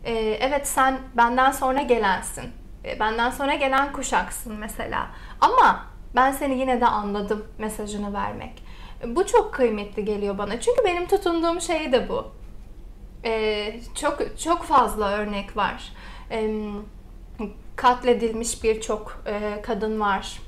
E, 0.04 0.14
evet 0.16 0.68
sen 0.68 1.00
benden 1.18 1.52
sonra 1.52 1.82
gelensin. 1.82 2.44
E, 2.86 3.00
benden 3.00 3.30
sonra 3.30 3.56
gelen 3.56 3.92
kuşaksın 3.92 4.54
mesela. 4.54 5.08
Ama 5.42 5.86
ben 6.16 6.32
seni 6.32 6.60
yine 6.60 6.82
de 6.82 6.86
anladım 6.88 7.46
mesajını 7.58 8.14
vermek. 8.14 8.64
Bu 9.06 9.26
çok 9.26 9.54
kıymetli 9.54 10.06
geliyor 10.06 10.38
bana. 10.38 10.62
Çünkü 10.62 10.84
benim 10.86 11.08
tutunduğum 11.08 11.62
şey 11.62 11.92
de 11.92 12.10
bu. 12.10 12.32
E, 13.26 13.80
çok 13.96 14.40
çok 14.40 14.64
fazla 14.64 15.12
örnek 15.12 15.58
var. 15.58 15.94
E, 16.32 16.62
katledilmiş 17.82 18.64
birçok 18.64 19.24
e, 19.26 19.62
kadın 19.62 20.00
var. 20.00 20.40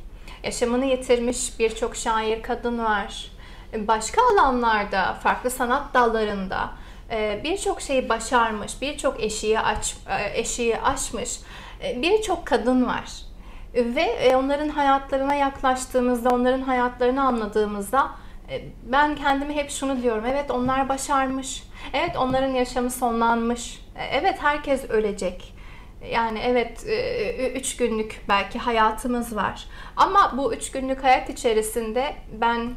Yaşamını 0.43 0.85
yitirmiş 0.85 1.59
birçok 1.59 1.95
şair 1.95 2.41
kadın 2.41 2.79
var. 2.79 3.31
E, 3.73 3.87
başka 3.87 4.21
alanlarda, 4.33 5.13
farklı 5.13 5.49
sanat 5.49 5.93
dallarında 5.93 6.69
e, 7.11 7.41
birçok 7.43 7.81
şeyi 7.81 8.09
başarmış, 8.09 8.81
birçok 8.81 9.23
eşiği 9.23 9.59
aç, 9.59 9.95
e, 10.09 10.39
eşiği 10.39 10.77
aşmış 10.77 11.39
e, 11.83 12.01
birçok 12.01 12.45
kadın 12.45 12.87
var. 12.87 13.11
Ve 13.73 14.01
e, 14.01 14.35
onların 14.35 14.69
hayatlarına 14.69 15.35
yaklaştığımızda, 15.35 16.29
onların 16.29 16.61
hayatlarını 16.61 17.23
anladığımızda 17.23 18.11
ben 18.83 19.15
kendime 19.15 19.55
hep 19.55 19.69
şunu 19.69 20.01
diyorum. 20.01 20.25
Evet 20.25 20.51
onlar 20.51 20.89
başarmış. 20.89 21.63
Evet 21.93 22.17
onların 22.17 22.51
yaşamı 22.51 22.91
sonlanmış. 22.91 23.81
Evet 24.11 24.35
herkes 24.41 24.89
ölecek. 24.89 25.52
Yani 26.11 26.39
evet 26.43 26.87
e, 26.87 27.51
üç 27.51 27.77
günlük 27.77 28.21
belki 28.29 28.59
hayatımız 28.59 29.35
var. 29.35 29.67
Ama 29.95 30.33
bu 30.37 30.53
üç 30.53 30.71
günlük 30.71 31.03
hayat 31.03 31.29
içerisinde 31.29 32.15
ben 32.41 32.69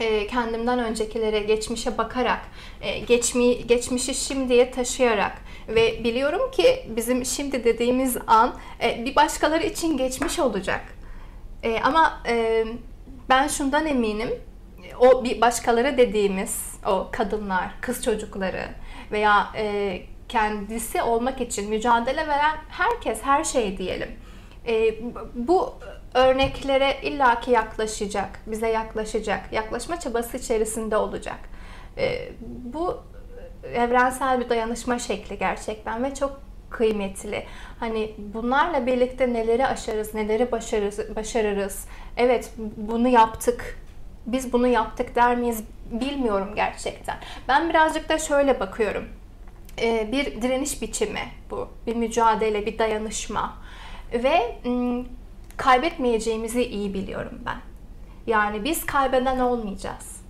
e, 0.00 0.26
kendimden 0.26 0.78
öncekilere, 0.78 1.38
geçmişe 1.38 1.98
bakarak, 1.98 2.40
e, 2.82 2.98
geçmi, 2.98 3.66
geçmişi 3.66 4.14
şimdiye 4.14 4.70
taşıyarak 4.70 5.32
ve 5.68 6.04
biliyorum 6.04 6.50
ki 6.50 6.86
bizim 6.96 7.24
şimdi 7.24 7.64
dediğimiz 7.64 8.16
an 8.26 8.54
e, 8.82 9.04
bir 9.04 9.16
başkaları 9.16 9.64
için 9.64 9.96
geçmiş 9.96 10.38
olacak. 10.38 10.84
E, 11.62 11.80
ama 11.80 12.22
e, 12.28 12.64
ben 13.28 13.48
şundan 13.48 13.86
eminim, 13.86 14.30
o 14.98 15.24
bir 15.24 15.40
başkaları 15.40 15.98
dediğimiz 15.98 16.74
o 16.86 17.08
kadınlar, 17.12 17.70
kız 17.80 18.04
çocukları 18.04 18.68
veya 19.12 19.46
e, 19.56 20.02
kendisi 20.28 21.02
olmak 21.02 21.40
için 21.40 21.70
mücadele 21.70 22.28
veren 22.28 22.56
herkes, 22.68 23.22
her 23.22 23.44
şey 23.44 23.78
diyelim. 23.78 24.08
E, 24.66 24.94
bu 25.34 25.74
örneklere 26.14 26.96
illaki 27.02 27.50
yaklaşacak, 27.50 28.40
bize 28.46 28.68
yaklaşacak, 28.68 29.52
yaklaşma 29.52 30.00
çabası 30.00 30.36
içerisinde 30.36 30.96
olacak. 30.96 31.38
E, 31.98 32.32
bu 32.48 33.02
evrensel 33.74 34.40
bir 34.40 34.48
dayanışma 34.48 34.98
şekli 34.98 35.38
gerçekten 35.38 36.04
ve 36.04 36.14
çok 36.14 36.40
kıymetli. 36.70 37.46
Hani 37.80 38.14
bunlarla 38.18 38.86
birlikte 38.86 39.32
neleri 39.32 39.66
aşarız, 39.66 40.14
neleri 40.14 40.52
başarırız, 40.52 41.16
başarırız. 41.16 41.84
Evet 42.16 42.52
bunu 42.76 43.08
yaptık, 43.08 43.78
biz 44.26 44.52
bunu 44.52 44.66
yaptık 44.66 45.16
der 45.16 45.36
miyiz 45.36 45.64
bilmiyorum 45.90 46.48
gerçekten. 46.56 47.16
Ben 47.48 47.68
birazcık 47.68 48.08
da 48.08 48.18
şöyle 48.18 48.60
bakıyorum. 48.60 49.04
Ee, 49.80 50.08
bir 50.12 50.42
direniş 50.42 50.82
biçimi 50.82 51.28
bu. 51.50 51.68
Bir 51.86 51.96
mücadele, 51.96 52.66
bir 52.66 52.78
dayanışma. 52.78 53.54
Ve 54.12 54.58
kaybetmeyeceğimizi 55.56 56.64
iyi 56.64 56.94
biliyorum 56.94 57.38
ben. 57.46 57.56
Yani 58.26 58.64
biz 58.64 58.86
kaybeden 58.86 59.38
olmayacağız. 59.38 60.20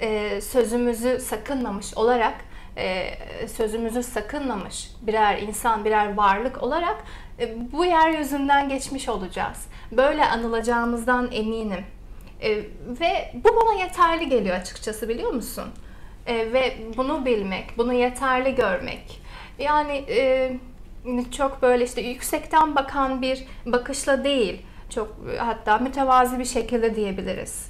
Ee, 0.00 0.40
sözümüzü 0.40 1.20
sakınmamış 1.20 1.94
olarak, 1.96 2.34
e, 2.76 3.10
sözümüzü 3.48 4.02
sakınmamış 4.02 4.90
birer 5.02 5.38
insan, 5.38 5.84
birer 5.84 6.14
varlık 6.14 6.62
olarak 6.62 7.04
e, 7.40 7.72
bu 7.72 7.84
yeryüzünden 7.84 8.68
geçmiş 8.68 9.08
olacağız. 9.08 9.66
Böyle 9.92 10.24
anılacağımızdan 10.24 11.32
eminim. 11.32 11.84
E, 12.40 12.56
ve 13.00 13.32
bu 13.34 13.56
bana 13.56 13.80
yeterli 13.80 14.28
geliyor 14.28 14.56
açıkçası 14.56 15.08
biliyor 15.08 15.32
musun? 15.32 15.64
E, 16.26 16.52
ve 16.52 16.76
bunu 16.96 17.24
bilmek, 17.24 17.78
bunu 17.78 17.92
yeterli 17.92 18.54
görmek. 18.54 19.20
Yani 19.58 20.04
e, 20.08 20.52
çok 21.30 21.62
böyle 21.62 21.84
işte 21.84 22.00
yüksekten 22.00 22.76
bakan 22.76 23.22
bir 23.22 23.44
bakışla 23.66 24.24
değil, 24.24 24.62
çok 24.90 25.16
hatta 25.38 25.78
mütevazi 25.78 26.38
bir 26.38 26.44
şekilde 26.44 26.96
diyebiliriz. 26.96 27.68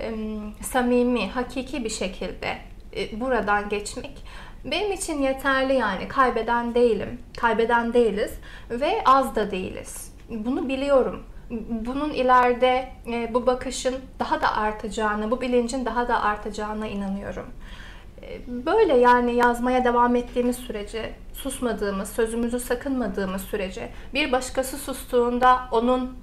E, 0.00 0.14
samimi, 0.62 1.28
hakiki 1.30 1.84
bir 1.84 1.90
şekilde 1.90 2.58
e, 2.96 3.20
buradan 3.20 3.68
geçmek 3.68 4.22
benim 4.64 4.92
için 4.92 5.22
yeterli 5.22 5.74
yani 5.74 6.08
kaybeden 6.08 6.74
değilim, 6.74 7.20
kaybeden 7.36 7.92
değiliz 7.92 8.32
ve 8.70 9.02
az 9.04 9.36
da 9.36 9.50
değiliz. 9.50 10.12
Bunu 10.30 10.68
biliyorum 10.68 11.22
bunun 11.70 12.10
ileride 12.10 12.88
e, 13.06 13.34
bu 13.34 13.46
bakışın 13.46 13.94
daha 14.18 14.42
da 14.42 14.56
artacağını, 14.56 15.30
bu 15.30 15.40
bilincin 15.40 15.84
daha 15.84 16.08
da 16.08 16.22
artacağına 16.22 16.86
inanıyorum. 16.86 17.46
Böyle 18.46 18.96
yani 18.96 19.34
yazmaya 19.34 19.84
devam 19.84 20.16
ettiğimiz 20.16 20.56
sürece, 20.56 21.12
susmadığımız, 21.32 22.08
sözümüzü 22.08 22.60
sakınmadığımız 22.60 23.42
sürece, 23.42 23.88
bir 24.14 24.32
başkası 24.32 24.78
sustuğunda 24.78 25.68
onun 25.72 26.18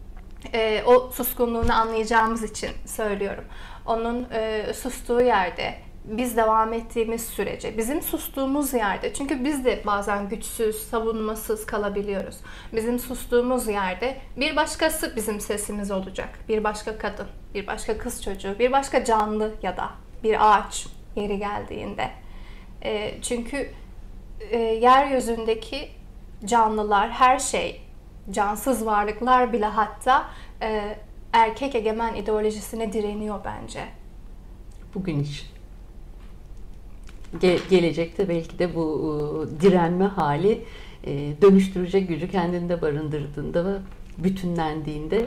e, 0.54 0.84
o 0.86 1.12
suskunluğunu 1.12 1.74
anlayacağımız 1.74 2.44
için 2.44 2.70
söylüyorum. 2.86 3.44
Onun 3.86 4.28
e, 4.32 4.74
sustuğu 4.74 5.22
yerde 5.22 5.76
biz 6.06 6.38
devam 6.38 6.74
ettiğimiz 6.74 7.26
sürece, 7.26 7.78
bizim 7.78 8.02
sustuğumuz 8.02 8.74
yerde, 8.74 9.14
çünkü 9.14 9.44
biz 9.44 9.66
de 9.66 9.84
bazen 9.86 10.30
güçsüz, 10.30 10.76
savunmasız 10.76 11.66
kalabiliyoruz. 11.66 12.38
Bizim 12.74 13.00
sustuğumuz 13.00 13.68
yerde 13.68 14.18
bir 14.38 14.56
başkası 14.56 15.16
bizim 15.16 15.40
sesimiz 15.40 15.92
olacak. 15.92 16.30
Bir 16.50 16.64
başka 16.64 16.98
kadın, 16.98 17.28
bir 17.54 17.68
başka 17.68 17.98
kız 17.98 18.24
çocuğu, 18.24 18.56
bir 18.60 18.72
başka 18.72 19.06
canlı 19.06 19.52
ya 19.62 19.78
da 19.78 19.90
bir 20.24 20.58
ağaç 20.58 20.88
yeri 21.16 21.40
geldiğinde. 21.40 22.10
E, 22.84 23.22
çünkü 23.22 23.70
e, 24.52 24.58
yeryüzündeki 24.58 25.90
canlılar, 26.46 27.12
her 27.12 27.40
şey, 27.40 27.82
cansız 28.32 28.86
varlıklar 28.86 29.54
bile 29.54 29.66
hatta 29.66 30.30
e, 30.62 30.98
erkek 31.34 31.76
egemen 31.76 32.16
ideolojisine 32.16 32.94
direniyor 32.94 33.40
bence. 33.46 33.84
Bugün 34.96 35.20
için 35.20 35.48
ge- 37.42 37.70
gelecekte 37.70 38.30
belki 38.30 38.60
de 38.60 38.76
bu 38.76 39.48
e, 39.58 39.62
direnme 39.62 40.06
hali 40.06 40.66
e, 41.04 41.42
dönüştürecek 41.42 42.08
gücü 42.08 42.32
kendinde 42.32 42.82
barındırdığında 42.82 43.82
bütünlendiğinde 44.18 45.26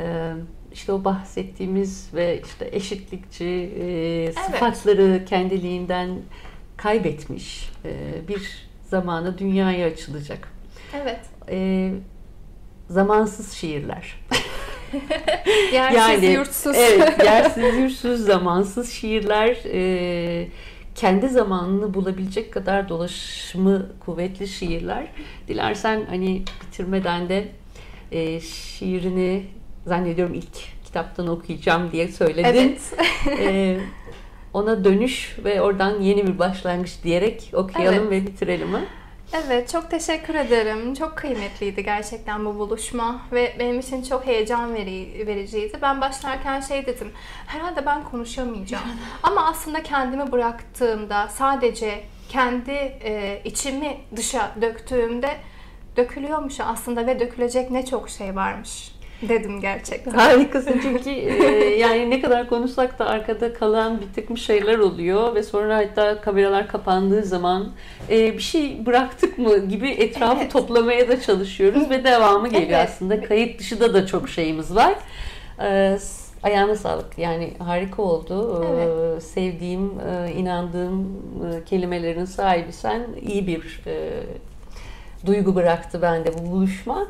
e, 0.00 0.32
işte 0.72 0.92
o 0.92 1.04
bahsettiğimiz 1.04 2.14
ve 2.14 2.42
işte 2.46 2.68
eşitlikçi 2.72 3.72
e, 3.80 4.32
sıfatları 4.32 5.02
evet. 5.02 5.28
kendiliğinden 5.28 6.10
kaybetmiş 6.76 7.70
e, 7.84 8.28
bir 8.28 8.68
zamana 8.84 9.38
dünyaya 9.38 9.86
açılacak. 9.86 10.48
Evet. 11.02 11.20
E, 11.48 11.90
zamansız 12.88 13.52
şiirler. 13.52 14.20
yersiz 15.72 15.98
yani, 15.98 16.26
yurtsuz. 16.26 16.76
Evet, 16.76 17.14
yersiz 17.24 17.76
yurtsuz, 17.78 18.20
zamansız 18.20 18.92
şiirler. 18.92 19.56
E, 19.64 20.48
kendi 20.94 21.28
zamanını 21.28 21.94
bulabilecek 21.94 22.52
kadar 22.52 22.88
dolaşımı 22.88 23.86
kuvvetli 24.00 24.48
şiirler. 24.48 25.06
Dilersen 25.48 26.06
hani 26.08 26.42
bitirmeden 26.62 27.28
de 27.28 27.48
e, 28.12 28.40
şiirini 28.40 29.44
zannediyorum 29.86 30.34
ilk 30.34 30.84
kitaptan 30.84 31.26
okuyacağım 31.26 31.92
diye 31.92 32.08
söyledin. 32.08 32.78
Evet. 33.26 33.40
e, 33.40 33.80
ona 34.54 34.84
dönüş 34.84 35.36
ve 35.44 35.62
oradan 35.62 36.00
yeni 36.00 36.26
bir 36.26 36.38
başlangıç 36.38 36.92
diyerek 37.04 37.50
okuyalım 37.54 38.08
evet. 38.08 38.10
ve 38.10 38.26
bitirelim 38.26 38.68
mi? 38.68 38.84
Evet, 39.32 39.68
çok 39.68 39.90
teşekkür 39.90 40.34
ederim. 40.34 40.94
Çok 40.94 41.16
kıymetliydi 41.16 41.84
gerçekten 41.84 42.44
bu 42.44 42.58
buluşma 42.58 43.22
ve 43.32 43.56
benim 43.58 43.80
için 43.80 44.02
çok 44.02 44.26
heyecan 44.26 44.74
veri, 44.74 45.26
vericiydi. 45.26 45.78
Ben 45.82 46.00
başlarken 46.00 46.60
şey 46.60 46.86
dedim, 46.86 47.12
herhalde 47.46 47.86
ben 47.86 48.04
konuşamayacağım. 48.04 48.84
Ama 49.22 49.46
aslında 49.46 49.82
kendimi 49.82 50.32
bıraktığımda, 50.32 51.28
sadece 51.28 52.00
kendi 52.28 52.70
e, 53.04 53.40
içimi 53.44 53.96
dışa 54.16 54.50
döktüğümde 54.60 55.36
dökülüyormuş 55.96 56.60
aslında 56.60 57.06
ve 57.06 57.20
dökülecek 57.20 57.70
ne 57.70 57.86
çok 57.86 58.10
şey 58.10 58.36
varmış 58.36 58.99
dedim 59.22 59.60
gerçekten. 59.60 60.10
Harikasın 60.10 60.80
çünkü 60.82 61.10
e, 61.10 61.76
yani 61.76 62.10
ne 62.10 62.20
kadar 62.20 62.48
konuşsak 62.48 62.98
da 62.98 63.06
arkada 63.06 63.52
kalan 63.52 64.00
bir 64.00 64.14
takım 64.14 64.38
şeyler 64.38 64.78
oluyor 64.78 65.34
ve 65.34 65.42
sonra 65.42 65.76
hatta 65.76 66.20
kameralar 66.20 66.68
kapandığı 66.68 67.22
zaman 67.22 67.72
e, 68.10 68.32
bir 68.32 68.42
şey 68.42 68.86
bıraktık 68.86 69.38
mı 69.38 69.58
gibi 69.58 69.90
etrafı 69.90 70.40
evet. 70.40 70.52
toplamaya 70.52 71.08
da 71.08 71.20
çalışıyoruz 71.20 71.90
ve 71.90 72.04
devamı 72.04 72.48
geliyor 72.48 72.78
evet. 72.78 72.88
aslında. 72.88 73.20
Kayıt 73.20 73.60
dışında 73.60 73.94
da 73.94 74.06
çok 74.06 74.28
şeyimiz 74.28 74.74
var. 74.74 74.94
E, 75.62 75.98
ayağına 76.42 76.76
sağlık. 76.76 77.18
Yani 77.18 77.54
harika 77.58 78.02
oldu. 78.02 78.64
E, 78.64 78.82
evet. 78.82 79.22
Sevdiğim, 79.22 79.92
e, 80.00 80.32
inandığım 80.32 81.22
e, 81.52 81.64
kelimelerin 81.64 82.24
sahibi 82.24 82.72
sen. 82.72 83.02
iyi 83.22 83.46
bir 83.46 83.80
duygu 85.26 85.54
bıraktı 85.54 86.02
bende 86.02 86.38
bu 86.38 86.50
buluşma. 86.50 87.06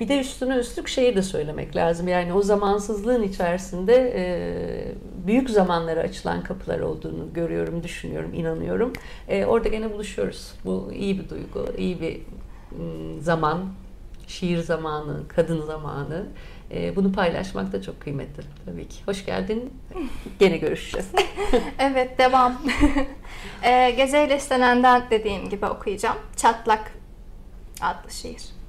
Bir 0.00 0.08
de 0.08 0.20
üstüne 0.20 0.56
üstlük 0.56 0.88
şeyi 0.88 1.16
de 1.16 1.22
söylemek 1.22 1.76
lazım. 1.76 2.08
Yani 2.08 2.32
o 2.32 2.42
zamansızlığın 2.42 3.22
içerisinde 3.22 4.12
e, 4.16 4.24
büyük 5.26 5.50
zamanlara 5.50 6.00
açılan 6.00 6.42
kapılar 6.42 6.80
olduğunu 6.80 7.32
görüyorum, 7.34 7.82
düşünüyorum, 7.82 8.34
inanıyorum. 8.34 8.92
E, 9.28 9.44
orada 9.44 9.68
gene 9.68 9.92
buluşuyoruz. 9.92 10.52
Bu 10.64 10.92
iyi 10.94 11.18
bir 11.18 11.28
duygu, 11.28 11.66
iyi 11.78 12.00
bir 12.00 12.16
m, 12.16 13.20
zaman, 13.20 13.64
şiir 14.26 14.58
zamanı, 14.58 15.28
kadın 15.28 15.62
zamanı. 15.62 16.26
E, 16.70 16.96
bunu 16.96 17.12
paylaşmak 17.12 17.72
da 17.72 17.82
çok 17.82 18.00
kıymetli 18.00 18.42
tabii 18.66 18.88
ki. 18.88 18.96
Hoş 19.06 19.26
geldin. 19.26 19.72
Gene 20.38 20.56
görüşeceğiz. 20.56 21.08
evet, 21.78 22.18
devam. 22.18 22.62
e, 23.62 23.90
Geceyle 23.90 24.36
İstenenden 24.36 25.02
dediğim 25.10 25.48
gibi 25.48 25.66
okuyacağım. 25.66 26.16
Çatlak 26.36 26.92
adlı 27.80 28.10
şiir. 28.10 28.59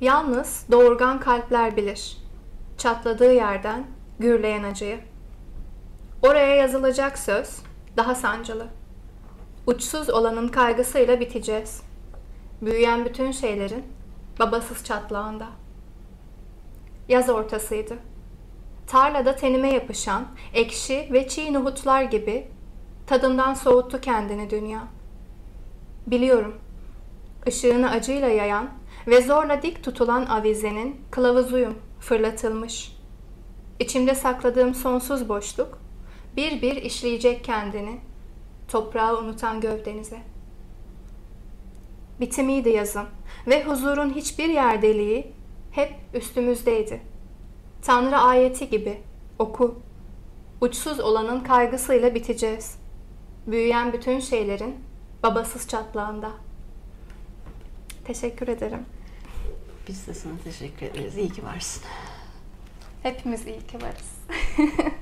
Yalnız 0.00 0.66
doğurgan 0.70 1.20
kalpler 1.20 1.76
bilir. 1.76 2.16
Çatladığı 2.78 3.32
yerden 3.32 3.86
gürleyen 4.18 4.62
acıyı. 4.62 5.00
Oraya 6.22 6.54
yazılacak 6.56 7.18
söz 7.18 7.58
daha 7.96 8.14
sancılı. 8.14 8.66
Uçsuz 9.66 10.10
olanın 10.10 10.48
kaygısıyla 10.48 11.20
biteceğiz. 11.20 11.82
Büyüyen 12.62 13.04
bütün 13.04 13.32
şeylerin 13.32 13.84
babasız 14.38 14.84
çatlağında. 14.84 15.46
Yaz 17.08 17.30
ortasıydı. 17.30 17.94
tarlada 18.86 19.36
tenime 19.36 19.72
yapışan 19.72 20.26
ekşi 20.54 21.08
ve 21.12 21.28
çiğ 21.28 21.52
nohutlar 21.52 22.02
gibi 22.02 22.48
tadından 23.06 23.54
soğuttu 23.54 24.00
kendini 24.00 24.50
dünya. 24.50 24.80
Biliyorum, 26.06 26.54
ışığını 27.48 27.90
acıyla 27.90 28.28
yayan 28.28 28.68
ve 29.06 29.22
zorla 29.22 29.62
dik 29.62 29.84
tutulan 29.84 30.26
avizenin 30.26 31.00
kılavuzuyum 31.10 31.74
fırlatılmış. 32.00 32.96
İçimde 33.80 34.14
sakladığım 34.14 34.74
sonsuz 34.74 35.28
boşluk 35.28 35.78
bir 36.36 36.62
bir 36.62 36.76
işleyecek 36.76 37.44
kendini 37.44 38.00
toprağı 38.68 39.18
unutan 39.18 39.60
gövdenize. 39.60 40.18
Bitimiydi 42.20 42.68
yazım 42.68 43.06
ve 43.46 43.64
huzurun 43.64 44.10
hiçbir 44.10 44.48
yerdeliği 44.48 45.32
hep 45.70 45.94
üstümüzdeydi. 46.14 47.00
Tanrı 47.82 48.18
ayeti 48.18 48.70
gibi 48.70 49.00
oku. 49.38 49.74
Uçsuz 50.60 51.00
olanın 51.00 51.40
kaygısıyla 51.40 52.14
biteceğiz. 52.14 52.78
Büyüyen 53.46 53.92
bütün 53.92 54.20
şeylerin 54.20 54.74
babasız 55.22 55.68
çatlağında. 55.68 56.30
Teşekkür 58.04 58.48
ederim. 58.48 58.86
Biz 59.88 60.06
de 60.06 60.14
sana 60.14 60.32
teşekkür 60.44 60.86
ederiz. 60.86 61.16
İyi 61.16 61.28
ki 61.32 61.44
varsın. 61.44 61.82
Hepimiz 63.02 63.46
iyi 63.46 63.66
ki 63.66 63.78
varız. 63.82 64.10